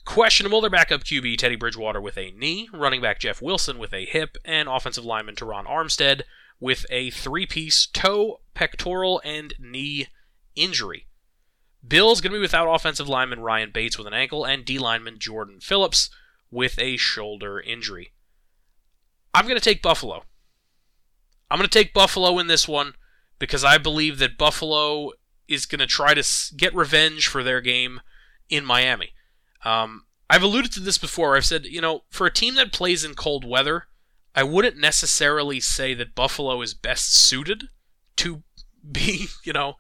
[0.07, 4.07] Questionable their backup QB Teddy Bridgewater with a knee, running back Jeff Wilson with a
[4.07, 6.23] hip, and offensive lineman Terron Armstead
[6.59, 10.07] with a three piece toe, pectoral, and knee
[10.57, 11.07] injury.
[11.87, 15.19] Bills going to be without offensive lineman Ryan Bates with an ankle and D lineman
[15.19, 16.09] Jordan Phillips
[16.51, 18.13] with a shoulder injury.
[19.35, 20.25] I'm going to take Buffalo.
[21.51, 22.95] I'm going to take Buffalo in this one
[23.43, 25.11] because I believe that Buffalo
[25.49, 26.25] is going to try to
[26.57, 28.01] get revenge for their game
[28.49, 29.15] in Miami.
[29.65, 31.37] Um, I've alluded to this before.
[31.37, 33.89] I've said, you know, for a team that plays in cold weather,
[34.33, 37.65] I wouldn't necessarily say that Buffalo is best suited
[38.19, 38.45] to
[38.93, 39.75] be, you know,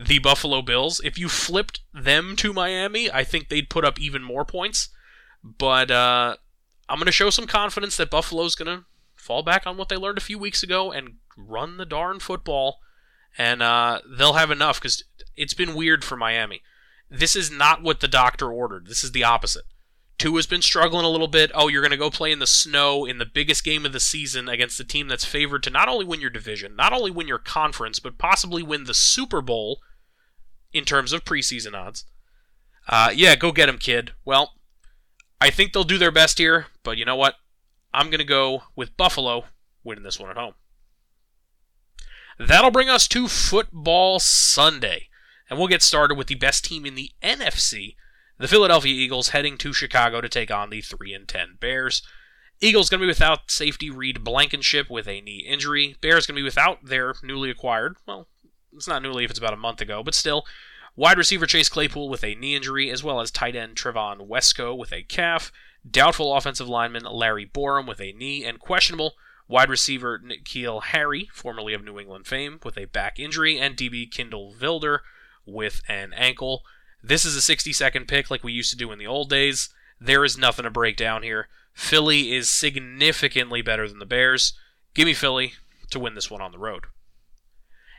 [0.00, 0.98] the Buffalo Bills.
[1.04, 4.88] If you flipped them to Miami, I think they'd put up even more points.
[5.44, 6.36] But uh,
[6.88, 8.86] I'm going to show some confidence that Buffalo's going to
[9.16, 12.78] fall back on what they learned a few weeks ago and run the darn football.
[13.38, 15.04] And uh, they'll have enough because
[15.36, 16.62] it's been weird for Miami.
[17.10, 18.86] This is not what the doctor ordered.
[18.86, 19.64] This is the opposite.
[20.18, 21.50] Tua has been struggling a little bit.
[21.54, 24.00] Oh, you're going to go play in the snow in the biggest game of the
[24.00, 27.26] season against the team that's favored to not only win your division, not only win
[27.26, 29.80] your conference, but possibly win the Super Bowl
[30.72, 32.04] in terms of preseason odds.
[32.88, 34.12] Uh, yeah, go get him, kid.
[34.24, 34.52] Well,
[35.40, 37.34] I think they'll do their best here, but you know what?
[37.92, 39.44] I'm going to go with Buffalo
[39.84, 40.54] winning this one at home.
[42.46, 45.08] That'll bring us to Football Sunday,
[45.48, 47.94] and we'll get started with the best team in the NFC
[48.42, 52.02] the Philadelphia Eagles heading to Chicago to take on the 3 and 10 Bears.
[52.60, 55.94] Eagles going to be without safety Reed Blankenship with a knee injury.
[56.00, 58.26] Bears going to be without their newly acquired, well,
[58.72, 60.44] it's not newly if it's about a month ago, but still,
[60.96, 64.76] wide receiver Chase Claypool with a knee injury, as well as tight end Trevon Wesco
[64.76, 65.52] with a calf.
[65.88, 69.12] Doubtful offensive lineman Larry Borom with a knee, and questionable
[69.52, 74.10] wide receiver N'Keal Harry, formerly of New England fame, with a back injury, and DB
[74.10, 75.00] Kindle Vildor
[75.44, 76.62] with an ankle.
[77.02, 79.68] This is a 60 second pick like we used to do in the old days.
[80.00, 81.48] There is nothing to break down here.
[81.74, 84.54] Philly is significantly better than the Bears.
[84.94, 85.52] Give me Philly
[85.90, 86.84] to win this one on the road.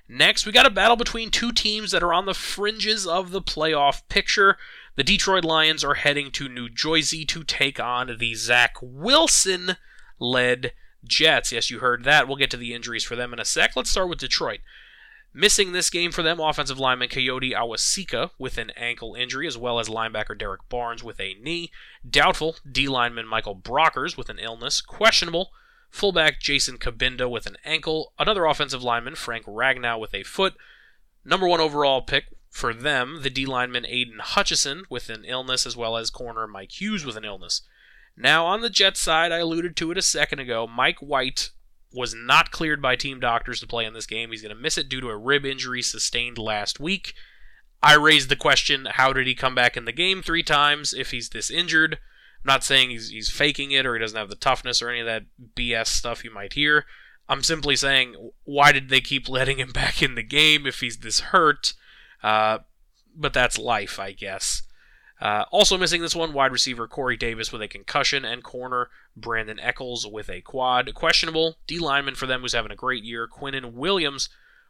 [0.10, 3.42] Next, we got a battle between two teams that are on the fringes of the
[3.42, 4.58] playoff picture.
[4.96, 9.78] The Detroit Lions are heading to New Jersey to take on the Zach Wilson
[10.20, 10.74] led
[11.04, 11.52] Jets.
[11.52, 12.28] Yes, you heard that.
[12.28, 13.76] We'll get to the injuries for them in a sec.
[13.76, 14.60] Let's start with Detroit.
[15.36, 19.80] Missing this game for them, offensive lineman Kayode Awosika with an ankle injury, as well
[19.80, 21.72] as linebacker Derrick Barnes with a knee.
[22.08, 24.80] Doubtful, D lineman Michael Brockers with an illness.
[24.80, 25.50] Questionable,
[25.90, 28.14] fullback Jason Cabinda with an ankle.
[28.20, 30.54] Another offensive lineman, Frank Ragnow, with a foot.
[31.26, 35.76] Number one overall pick for them, the D lineman Aidan Hutchinson with an illness, as
[35.76, 37.64] well as corner Mike Hughes with an illness.
[38.16, 40.68] Now, on the Jets side, I alluded to it a second ago.
[40.68, 41.50] Mike White
[41.94, 44.32] was not cleared by team doctors to play in this game.
[44.32, 47.14] He's going to miss it due to a rib injury sustained last week.
[47.82, 51.12] I raised the question how did he come back in the game three times if
[51.12, 51.96] he's this injured?
[51.96, 55.02] I'm not saying he's, he's faking it or he doesn't have the toughness or any
[55.02, 55.24] of that
[55.56, 56.86] BS stuff you might hear.
[57.28, 60.98] I'm simply saying why did they keep letting him back in the game if he's
[60.98, 61.74] this hurt?
[62.22, 62.60] Uh,
[63.16, 64.64] but that's life, I guess.
[65.24, 69.58] Uh, also missing this one, wide receiver Corey Davis with a concussion, and corner Brandon
[69.58, 70.94] Echols with a quad.
[70.94, 74.28] Questionable D lineman for them who's having a great year, Quinnen Williams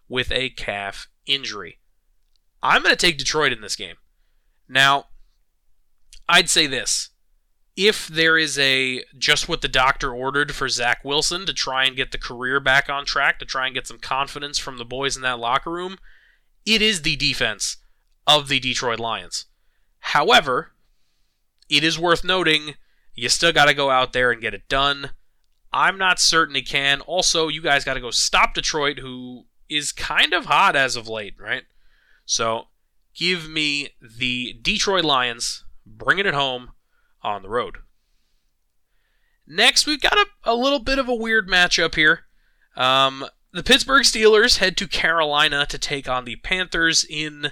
[0.07, 1.79] with a calf injury.
[2.61, 3.95] I'm going to take Detroit in this game.
[4.69, 5.07] Now,
[6.29, 7.09] I'd say this.
[7.75, 11.95] If there is a just what the doctor ordered for Zach Wilson to try and
[11.95, 15.15] get the career back on track, to try and get some confidence from the boys
[15.15, 15.97] in that locker room,
[16.63, 17.77] it is the defense
[18.27, 19.45] of the Detroit Lions.
[20.07, 20.73] However,
[21.69, 22.75] it is worth noting
[23.15, 25.11] you still got to go out there and get it done.
[25.71, 27.01] I'm not certain he can.
[27.01, 31.07] Also, you guys got to go stop Detroit, who is kind of hot as of
[31.07, 31.63] late, right?
[32.25, 32.67] So,
[33.15, 36.71] give me the Detroit Lions bringing it home
[37.23, 37.77] on the road.
[39.47, 42.25] Next, we've got a, a little bit of a weird matchup here.
[42.75, 47.51] Um, the Pittsburgh Steelers head to Carolina to take on the Panthers in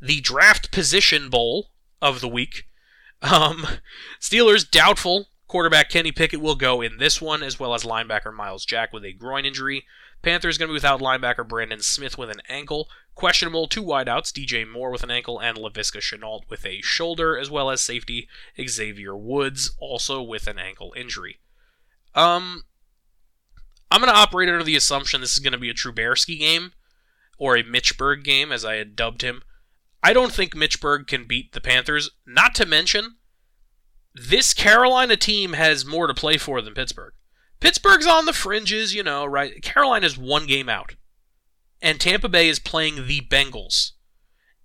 [0.00, 1.70] the Draft Position Bowl
[2.06, 2.68] of the week.
[3.22, 3.66] Um,
[4.20, 8.64] Steelers doubtful quarterback Kenny Pickett will go in this one, as well as linebacker Myles
[8.64, 9.84] Jack with a groin injury.
[10.22, 12.88] Panthers going to be without linebacker Brandon Smith with an ankle.
[13.14, 17.50] Questionable two wideouts, DJ Moore with an ankle and Laviska Shenault with a shoulder, as
[17.50, 18.28] well as safety
[18.60, 21.38] Xavier Woods also with an ankle injury.
[22.14, 22.64] Um,
[23.90, 26.72] I'm going to operate under the assumption this is going to be a Trubisky game,
[27.38, 29.42] or a Mitch Berg game, as I had dubbed him.
[30.06, 32.10] I don't think Mitch Berg can beat the Panthers.
[32.24, 33.16] Not to mention,
[34.14, 37.12] this Carolina team has more to play for than Pittsburgh.
[37.58, 39.60] Pittsburgh's on the fringes, you know, right?
[39.62, 40.94] Carolina's one game out.
[41.82, 43.94] And Tampa Bay is playing the Bengals.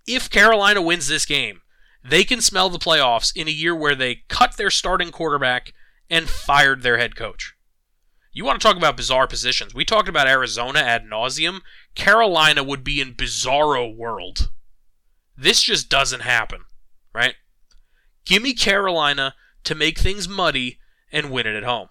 [0.06, 1.62] If Carolina wins this game,
[2.04, 5.74] they can smell the playoffs in a year where they cut their starting quarterback
[6.08, 7.54] and fired their head coach.
[8.32, 9.74] You want to talk about bizarre positions?
[9.74, 11.62] We talked about Arizona ad nauseum.
[11.96, 14.48] Carolina would be in bizarro world.
[15.36, 16.62] This just doesn't happen,
[17.14, 17.34] right?
[18.24, 20.78] Give me Carolina to make things muddy
[21.10, 21.88] and win it at home.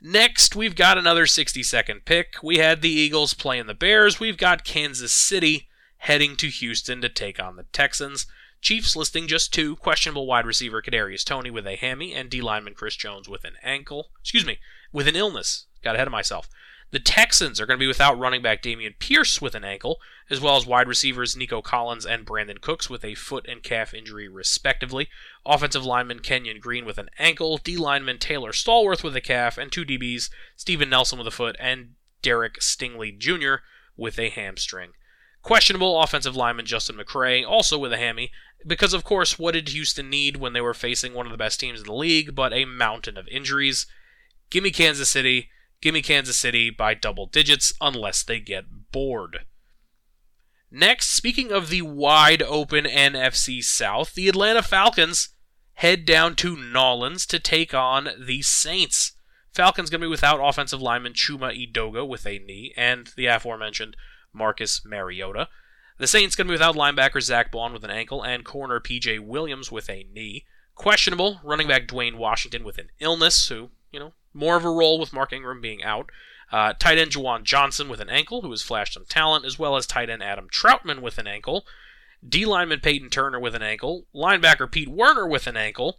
[0.00, 2.34] Next, we've got another 60 second pick.
[2.42, 4.20] We had the Eagles playing the Bears.
[4.20, 8.26] We've got Kansas City heading to Houston to take on the Texans.
[8.60, 12.74] Chiefs listing just two questionable wide receiver Kadarius Toney with a hammy and D lineman
[12.74, 14.10] Chris Jones with an ankle.
[14.20, 14.58] Excuse me,
[14.92, 15.66] with an illness.
[15.82, 16.48] Got ahead of myself.
[16.90, 19.98] The Texans are going to be without running back Dameon Pierce with an ankle,
[20.30, 23.92] as well as wide receivers Nico Collins and Brandin Cooks with a foot and calf
[23.92, 25.08] injury, respectively.
[25.44, 29.70] Offensive lineman Kenyon Green with an ankle, D lineman Taylor Stallworth with a calf, and
[29.70, 31.90] two DBs Steven Nelson with a foot and
[32.22, 33.62] Derek Stingley Jr.
[33.96, 34.92] with a hamstring.
[35.42, 38.30] Questionable offensive lineman Justin McCray, also with a hammy,
[38.66, 41.60] because of course, what did Houston need when they were facing one of the best
[41.60, 43.86] teams in the league but a mountain of injuries?
[44.50, 45.50] Give me Kansas City.
[45.80, 49.40] Give me Kansas City by double digits unless they get bored.
[50.70, 55.30] Next, speaking of the wide open NFC South, the Atlanta Falcons
[55.74, 59.12] head down to Nolans to take on the Saints.
[59.54, 63.96] Falcons going to be without offensive lineman Chuma Edoga with a knee, and the aforementioned
[64.32, 65.48] Marcus Mariota.
[65.96, 69.20] The Saints going to be without linebacker Zack Baun with an ankle, and corner PJ
[69.20, 70.44] Williams with a knee.
[70.74, 74.98] Questionable running back Dwayne Washington with an illness, who, you know, more of a role
[74.98, 76.10] with Mark Ingram being out.
[76.50, 79.76] Uh, tight end Juwan Johnson with an ankle, who has flashed some talent, as well
[79.76, 81.66] as tight end Adam Trautman with an ankle.
[82.26, 84.06] D lineman Peyton Turner with an ankle.
[84.14, 85.98] Linebacker Pete Werner with an ankle.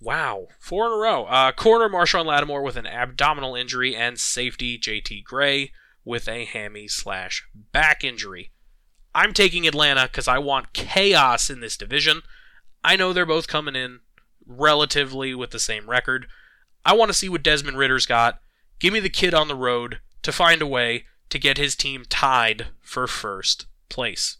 [0.00, 1.24] Wow, four in a row.
[1.24, 5.72] Uh, corner Marshon Lattimore with an abdominal injury, and safety JT Gray
[6.04, 8.50] with a hammy slash back injury.
[9.14, 12.22] I'm taking Atlanta because I want chaos in this division.
[12.84, 14.00] I know they're both coming in
[14.46, 16.26] relatively with the same record.
[16.84, 18.40] I want to see what Desmond Ridder's got.
[18.78, 22.04] Give me the kid on the road to find a way to get his team
[22.08, 24.38] tied for first place.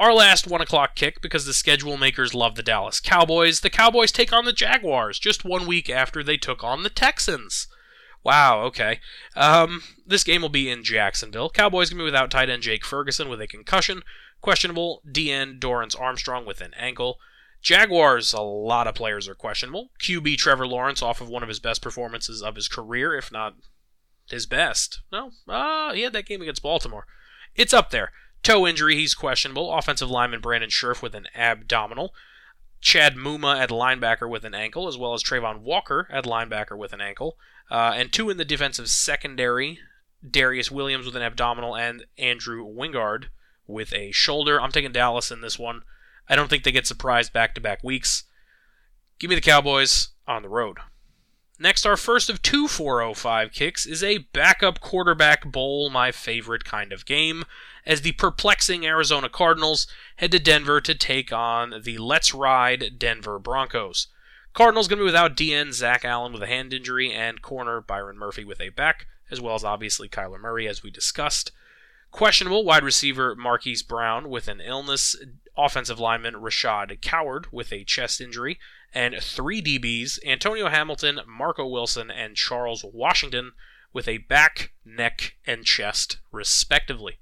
[0.00, 4.12] Our last 1 o'clock kick, because the schedule makers love the Dallas Cowboys, the Cowboys
[4.12, 7.66] take on the Jaguars just one week after they took on the Texans.
[8.22, 9.00] Wow, okay.
[9.34, 11.50] Um, this game will be in Jacksonville.
[11.50, 14.02] Cowboys going to be without tight end Jake Ferguson with a concussion.
[14.40, 17.18] Questionable DN Dorance Armstrong with an ankle.
[17.60, 19.90] Jaguars, a lot of players are questionable.
[20.00, 23.54] QB Trevor Lawrence off of one of his best performances of his career, if not
[24.30, 25.00] his best.
[25.10, 27.06] No, uh, he had that game against Baltimore.
[27.54, 28.12] It's up there.
[28.42, 29.72] Toe injury, he's questionable.
[29.72, 32.14] Offensive lineman Brandon Scherff with an abdominal.
[32.80, 36.92] Chad Muma at linebacker with an ankle, as well as Travon Walker at linebacker with
[36.92, 37.36] an ankle.
[37.70, 39.80] Uh, and two in the defensive secondary
[40.26, 43.26] Darious Williams with an abdominal, and Andrew Wingard
[43.66, 44.60] with a shoulder.
[44.60, 45.82] I'm taking Dallas in this one.
[46.28, 48.24] I don't think they get surprised back to back weeks.
[49.18, 50.78] Give me the Cowboys on the road.
[51.60, 56.92] Next, our first of two 405 kicks is a backup quarterback bowl, my favorite kind
[56.92, 57.44] of game,
[57.84, 63.40] as the perplexing Arizona Cardinals head to Denver to take on the Let's Ride Denver
[63.40, 64.06] Broncos.
[64.52, 68.18] Cardinals going to be without DN Zach Allen with a hand injury and corner Byron
[68.18, 71.50] Murphy with a back, as well as obviously Kyler Murray, as we discussed.
[72.10, 75.16] Questionable wide receiver Marquise Brown with an illness,
[75.58, 78.58] offensive lineman Rashad Coward with a chest injury,
[78.94, 83.52] and three DBs Antonio Hamilton, Marco Wilson, and Charles Washington
[83.92, 87.18] with a back, neck, and chest, respectively.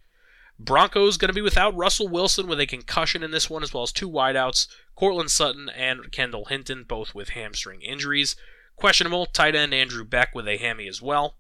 [0.59, 3.83] Broncos going to be without Russell Wilson with a concussion in this one, as well
[3.83, 8.37] as two wideouts, Courtland Sutton and Kendall Hinton, both with hamstring injuries.
[8.77, 11.37] Questionable tight end Andrew Beck with a hammy as well.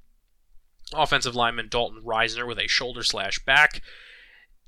[0.95, 3.83] Offensive lineman Dalton Risner with a shoulder slash back.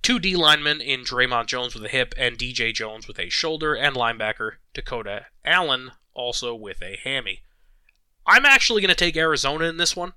[0.02, 3.74] Two D linemen in Dre'Mont Jones with a hip and DJ Jones with a shoulder,
[3.74, 7.42] and linebacker Dakota Allen also with a hammy.
[8.26, 10.12] I'm actually going to take Arizona in this one.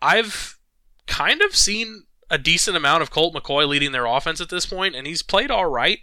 [0.00, 0.58] I've
[1.06, 4.94] kind of seen a decent amount of Colt McCoy leading their offense at this point,
[4.94, 6.00] and he's played all right.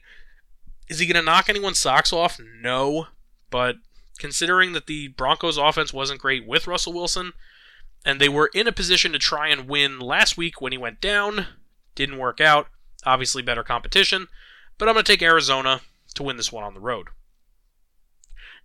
[0.87, 2.39] Is he going to knock anyone's socks off?
[2.61, 3.07] No.
[3.49, 3.77] But
[4.19, 7.33] considering that the Broncos' offense wasn't great with Russell Wilson,
[8.05, 11.01] and they were in a position to try and win last week when he went
[11.01, 11.47] down.
[11.95, 12.67] Didn't work out.
[13.05, 14.27] Obviously, better competition.
[14.77, 15.81] But I'm going to take Arizona
[16.15, 17.07] to win this one on the road.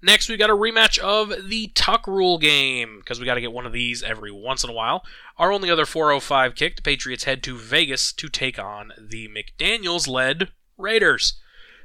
[0.03, 3.53] Next, we got a rematch of the Tuck Rule game because we got to get
[3.53, 5.05] one of these every once in a while.
[5.37, 10.09] Our only other 405 kick, the Patriots head to Vegas to take on the McDaniels
[10.09, 11.39] led Raiders.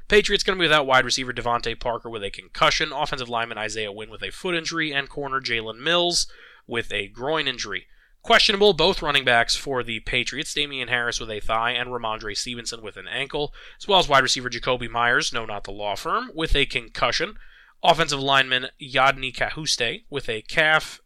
[0.08, 3.92] Patriots going to be without wide receiver DeVante Parker with a concussion, offensive lineman Isaiah
[3.92, 6.26] Wynn with a foot injury, and corner Jalen Mills
[6.66, 7.86] with a groin injury.
[8.26, 12.82] Questionable, both running backs for the Patriots, Damien Harris with a thigh and Rhamondre Stevenson
[12.82, 16.32] with an ankle, as well as wide receiver Jakobi Meyers, no, not the law firm,
[16.34, 17.36] with a concussion.
[17.84, 21.00] Offensive lineman Yodny Cajuste with a calf.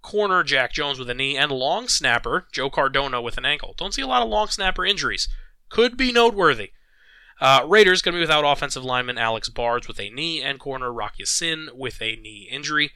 [0.00, 3.74] Corner Jack Jones with a knee, and long snapper Joe Cardona with an ankle.
[3.76, 5.28] Don't see a lot of long snapper injuries.
[5.68, 6.70] Could be noteworthy.
[7.38, 10.90] Uh, Raiders going to be without offensive lineman Alex Bards with a knee, and corner
[10.90, 12.92] Rock Ya-Sin with a knee injury.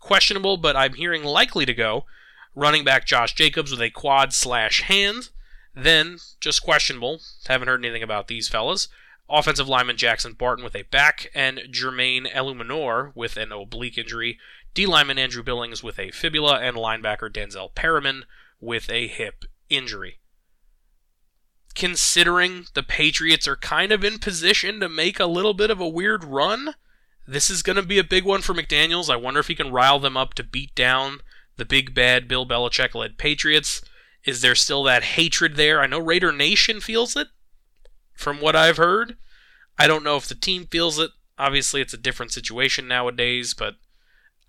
[0.00, 2.06] questionable, but I'm hearing likely to go.
[2.54, 5.30] Running back Josh Jacobs with a quad slash hand.
[5.74, 7.20] Then, just questionable.
[7.46, 8.88] Haven't heard anything about these fellas.
[9.28, 14.38] Offensive lineman Jackson Barton with a back, and Jermaine Eluemunor with an oblique injury.
[14.74, 18.24] D lineman Andrew Billings with a fibula, and linebacker Denzel Perryman
[18.60, 20.20] with a hip injury.
[21.74, 25.88] Considering the Patriots are kind of in position to make a little bit of a
[25.88, 26.74] weird run,
[27.26, 29.10] this is going to be a big one for McDaniels.
[29.10, 31.20] I wonder if he can rile them up to beat down
[31.56, 33.82] the big bad Bill Belichick led Patriots.
[34.24, 35.80] Is there still that hatred there?
[35.80, 37.28] I know Raider Nation feels it,
[38.14, 39.16] from what I've heard.
[39.78, 41.10] I don't know if the team feels it.
[41.38, 43.74] Obviously, it's a different situation nowadays, but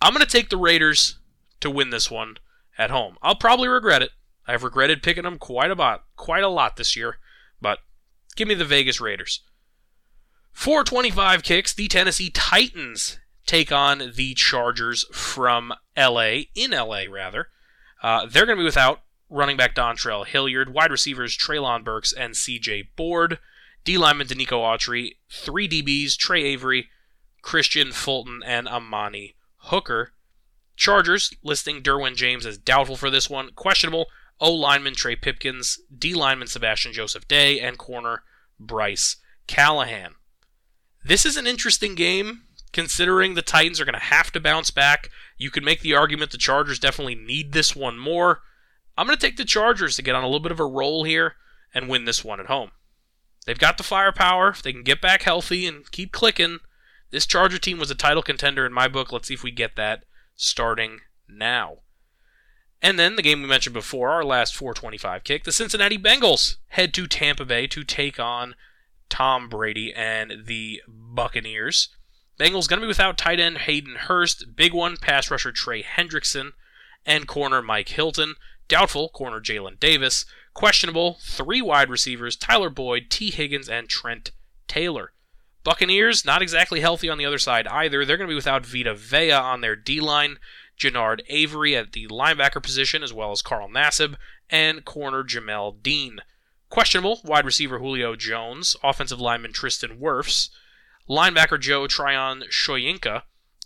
[0.02, 1.18] I'm going to take the Raiders
[1.62, 2.38] to win this one
[2.78, 3.18] at home.
[3.22, 4.12] I'll probably regret it.
[4.48, 7.18] I've regretted picking them quite a lot, quite a lot this year,
[7.60, 7.80] but
[8.36, 9.42] give me the Vegas Raiders.
[10.54, 17.50] 425 kicks, the Tennessee Titans take on the Chargers from LA, in LA rather.
[18.02, 22.34] Uh, they're going to be without running back Dontrell Hilliard, wide receivers Treylon Burks and
[22.34, 23.40] CJ Board,
[23.84, 26.90] D lineman Denico Autry, three DBs Trey Avery,
[27.42, 30.12] Christian Fulton, and Amani Hooker.
[30.76, 34.08] Chargers listing Derwin James as doubtful for this one, questionable.
[34.42, 38.24] O lineman Trey Pipkins, D lineman Sebastian Joseph Day, and corner
[38.60, 39.18] Bryce
[39.48, 40.16] Callahan.
[41.04, 42.44] This is an interesting game
[42.76, 45.10] considering the Titans are going to have to bounce back.
[45.38, 48.42] You could make the argument the Chargers definitely need this one more.
[48.98, 51.06] I'm going to take the Chargers to get on a little bit of a roll
[51.06, 51.36] here
[51.74, 52.72] and win this one at home.
[53.46, 54.50] They've got the firepower.
[54.50, 56.60] If they can get back healthy and keep clicking,
[57.12, 59.14] this Charger team was a title contender in my book.
[59.14, 60.04] Let's see if we get that
[60.36, 61.00] starting
[61.30, 61.78] now.
[62.82, 66.94] And then the game we mentioned before, our last 425 kick, the Cincinnati Bengals head
[66.96, 68.54] to Tampa Bay to take on
[69.08, 71.96] Tom Brady and the Buccaneers.
[72.40, 76.52] Bengals going to be without tight end Hayden Hurst, big one pass rusher Trey Hendrickson,
[77.06, 78.36] and corner Mike Hilton.
[78.68, 80.26] Doubtful corner Jalen Davis.
[80.54, 84.32] Questionable three wide receivers Tyler Boyd, Tee Higgins, and Trent
[84.68, 85.12] Taylor.
[85.64, 88.06] Buccaneers not exactly healthy on the other side either.
[88.06, 90.38] They're going to be without Vita Vea on their D line,
[90.80, 94.16] Genard Avery at the linebacker position, as well as Carl Nassib,
[94.50, 96.20] and corner Jamel Dean.
[96.70, 100.50] Questionable wide receiver Julio Jones, offensive lineman Tristan Wirfs,
[101.10, 103.24] linebacker Joe Tryon Shoyinka,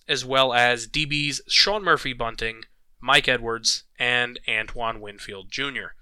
[0.08, 2.64] as well as DBs Sean Murphy Bunting,
[3.00, 5.94] Mike Edwards, and Antoine Winfield Jr.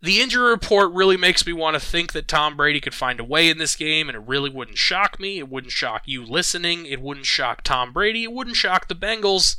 [0.00, 3.24] The injury report really makes me want to think that Tom Brady could find a
[3.24, 5.38] way in this game, and it really wouldn't shock me.
[5.38, 6.86] It wouldn't shock you listening.
[6.86, 8.22] It wouldn't shock Tom Brady.
[8.22, 9.56] It wouldn't shock the Bengals.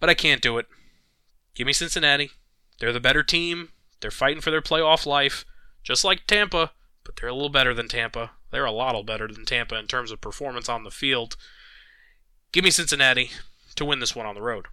[0.00, 0.66] But I can't do it.
[1.54, 2.32] Give me Cincinnati.
[2.80, 3.68] They're the better team.
[4.00, 5.44] They're fighting for their playoff life,
[5.84, 6.72] just like Tampa,
[7.04, 8.32] but they're a little better than Tampa.
[8.54, 11.36] They're a lot better than Tampa in terms of performance on the field.
[12.52, 13.32] Give me Cincinnati
[13.74, 14.66] to win this one on the road.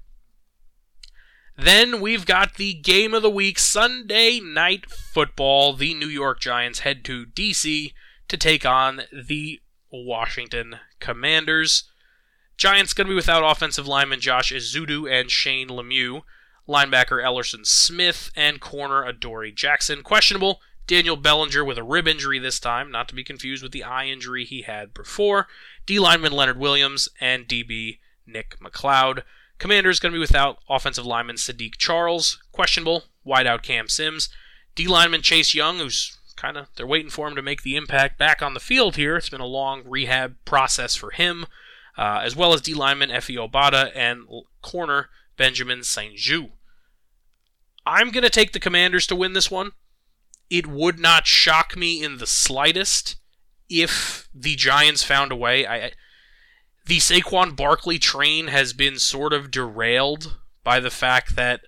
[1.57, 5.73] Then we've got the game of the week, Sunday night football.
[5.73, 7.91] The New York Giants head to D.C.
[8.27, 9.59] to take on the
[9.91, 11.85] Washington Commanders.
[12.57, 16.21] Giants going to be without offensive lineman Josh Ezeudu and Shane Lemieux,
[16.69, 20.03] linebacker Ellerson Smith, and corner Adoree Jackson.
[20.03, 23.83] Questionable Daniel Bellinger with a rib injury this time, not to be confused with the
[23.83, 25.47] eye injury he had before.
[25.85, 29.23] D lineman Leonard Williams and DB Nick McCloud.
[29.57, 33.03] Commanders going to be without offensive lineman Sadiq Charles, questionable.
[33.25, 34.29] Wideout Cam Sims.
[34.75, 38.17] D lineman Chase Young, who's kind of, they're waiting for him to make the impact
[38.17, 39.15] back on the field here.
[39.15, 41.45] It's been a long rehab process for him,
[41.97, 44.23] uh, as well as D lineman Efe Obada and
[44.61, 46.49] corner Benjamin St-Juste.
[47.85, 49.71] I'm going to take the Commanders to win this one
[50.51, 53.15] it would not shock me in the slightest
[53.69, 55.65] if the Giants found a way.
[55.65, 55.93] I,
[56.85, 61.61] the Saquon Barkley train has been sort of derailed by the fact that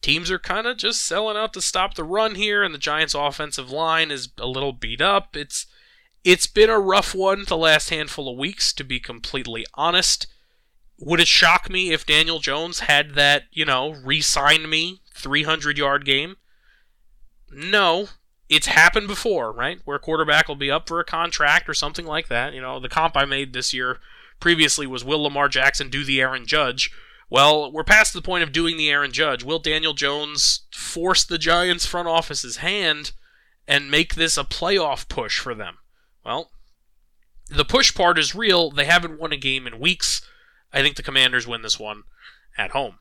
[0.00, 3.14] teams are kind of just selling out to stop the run here, and the Giants'
[3.14, 5.36] offensive line is a little beat up.
[5.36, 5.66] It's
[6.24, 10.26] it's been a rough one the last handful of weeks, to be completely honest.
[10.98, 16.06] Would it shock me if Daniel Jones had that, you know, re-sign me 300 yard
[16.06, 16.36] game?
[17.50, 18.08] No,
[18.52, 19.80] it's happened before, right?
[19.86, 22.52] Where a quarterback will be up for a contract or something like that.
[22.52, 23.98] You know, the comp I made this year
[24.40, 26.90] previously was will Lamar Jackson do the Aaron Judge?
[27.30, 29.42] Well, we're past the point of doing the Aaron Judge.
[29.42, 33.12] Will Daniel Jones force the Giants front office's hand
[33.66, 35.78] and make this a playoff push for them?
[36.22, 36.50] Well,
[37.48, 38.70] the push part is real.
[38.70, 40.20] They haven't won a game in weeks.
[40.74, 42.02] I think the Commanders win this one
[42.58, 42.98] at home.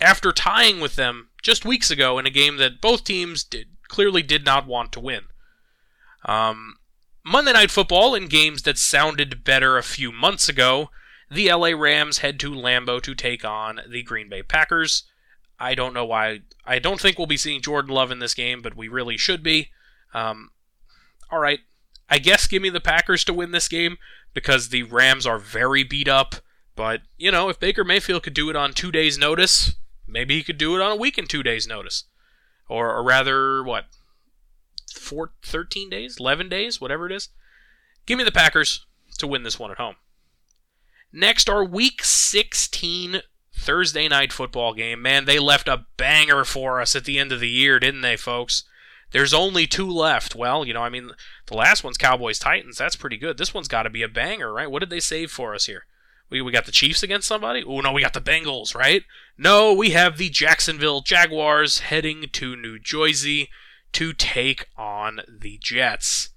[0.00, 4.22] After tying with them just weeks ago in a game that both teams did clearly
[4.22, 5.24] did not want to win.
[6.24, 6.76] Um,
[7.24, 10.90] Monday Night Football in games that sounded better a few months ago.
[11.30, 15.04] The LA Rams head to Lambeau to take on the Green Bay Packers.
[15.60, 16.40] I don't know why.
[16.64, 19.42] I don't think we'll be seeing Jordan Love in this game, but we really should
[19.42, 19.70] be.
[20.14, 20.50] Um,
[21.30, 21.60] all right.
[22.08, 23.98] I guess give me the Packers to win this game
[24.32, 26.36] because the Rams are very beat up.
[26.74, 29.74] But, you know, if Baker Mayfield could do it on two days' notice,
[30.06, 32.04] maybe he could do it on a week and two days' notice.
[32.68, 33.86] Or, or rather, what?
[34.94, 36.16] Four, 13 days?
[36.18, 36.80] 11 days?
[36.80, 37.28] Whatever it is.
[38.06, 38.86] Give me the Packers
[39.18, 39.96] to win this one at home.
[41.12, 43.22] Next, our Week 16
[43.54, 45.02] Thursday night football game.
[45.02, 48.16] Man, they left a banger for us at the end of the year, didn't they,
[48.16, 48.64] folks?
[49.10, 50.34] There's only two left.
[50.34, 51.10] Well, you know, I mean,
[51.46, 52.78] the last one's Cowboys Titans.
[52.78, 53.38] That's pretty good.
[53.38, 54.70] This one's got to be a banger, right?
[54.70, 55.86] What did they save for us here?
[56.30, 57.64] We, we got the Chiefs against somebody?
[57.66, 59.02] Oh, no, we got the Bengals, right?
[59.36, 63.48] No, we have the Jacksonville Jaguars heading to New Jersey
[63.92, 66.30] to take on the Jets.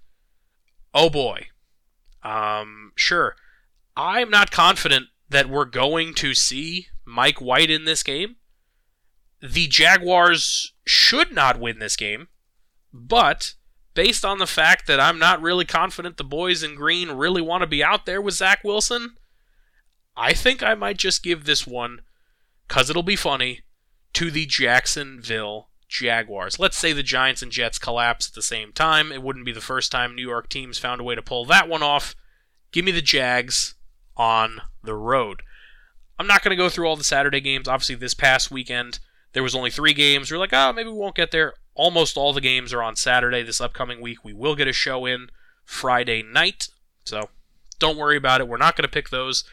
[0.94, 1.48] Oh boy.
[2.24, 3.36] Um, sure.
[3.96, 8.36] I'm not confident that we're going to see Mike White in this game.
[9.42, 12.28] The Jaguars should not win this game,
[12.94, 13.56] but
[13.94, 17.62] based on the fact that I'm not really confident the boys in green really want
[17.62, 19.16] to be out there with Zach Wilson,
[20.16, 22.02] I think I might just give this one,
[22.68, 23.62] because it'll be funny,
[24.14, 26.60] to the Jacksonville Jaguars.
[26.60, 29.12] Let's say the Giants and Jets collapse at the same time.
[29.12, 31.68] It wouldn't be the first time New York teams found a way to pull that
[31.68, 32.16] one off.
[32.72, 33.76] Give me the Jags
[34.16, 35.44] on the road.
[36.18, 37.68] I'm not going to go through all the Saturday games.
[37.68, 39.00] Obviously, this past weekend,
[39.34, 40.32] there was only three games.
[40.32, 41.56] We're like, oh, maybe we won't get there.
[41.74, 44.24] Almost all the games are on Saturday this upcoming week.
[44.24, 45.30] We will get a show in
[45.66, 46.68] Friday night.
[47.06, 47.30] So
[47.80, 48.48] don't worry about it.
[48.48, 49.44] We're not going to pick those.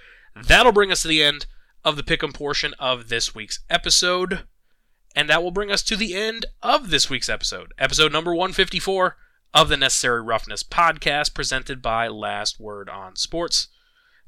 [0.46, 1.46] That'll bring us to the end
[1.84, 4.40] of the pick'em portion of this week's episode.
[5.14, 9.16] And that will bring us to the end of this week's episode, episode number 154
[9.54, 13.68] of the Necessary Roughness podcast, presented by Last Word on Sports.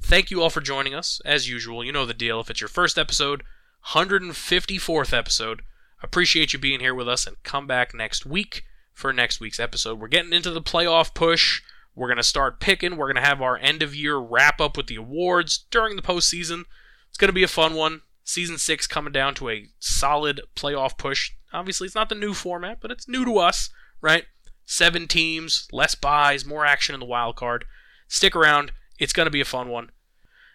[0.00, 1.20] Thank you all for joining us.
[1.24, 2.40] As usual, you know the deal.
[2.40, 3.42] If it's your first episode,
[3.88, 5.62] 154th episode,
[6.02, 10.00] appreciate you being here with us and come back next week for next week's episode.
[10.00, 11.62] We're getting into the playoff push.
[11.94, 12.96] We're going to start picking.
[12.96, 16.02] We're going to have our end of year wrap up with the awards during the
[16.02, 16.64] postseason.
[17.08, 18.02] It's going to be a fun one.
[18.24, 21.32] Season 6 coming down to a solid playoff push.
[21.52, 23.70] Obviously, it's not the new format, but it's new to us,
[24.00, 24.24] right?
[24.64, 27.64] Seven teams, less buys, more action in the wild card.
[28.06, 28.72] Stick around.
[28.98, 29.90] It's going to be a fun one.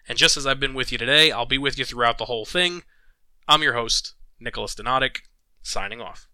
[0.07, 2.45] And just as I've been with you today, I'll be with you throughout the whole
[2.45, 2.83] thing.
[3.47, 5.17] I'm your host, Nicholas Donadic,
[5.61, 6.29] signing off.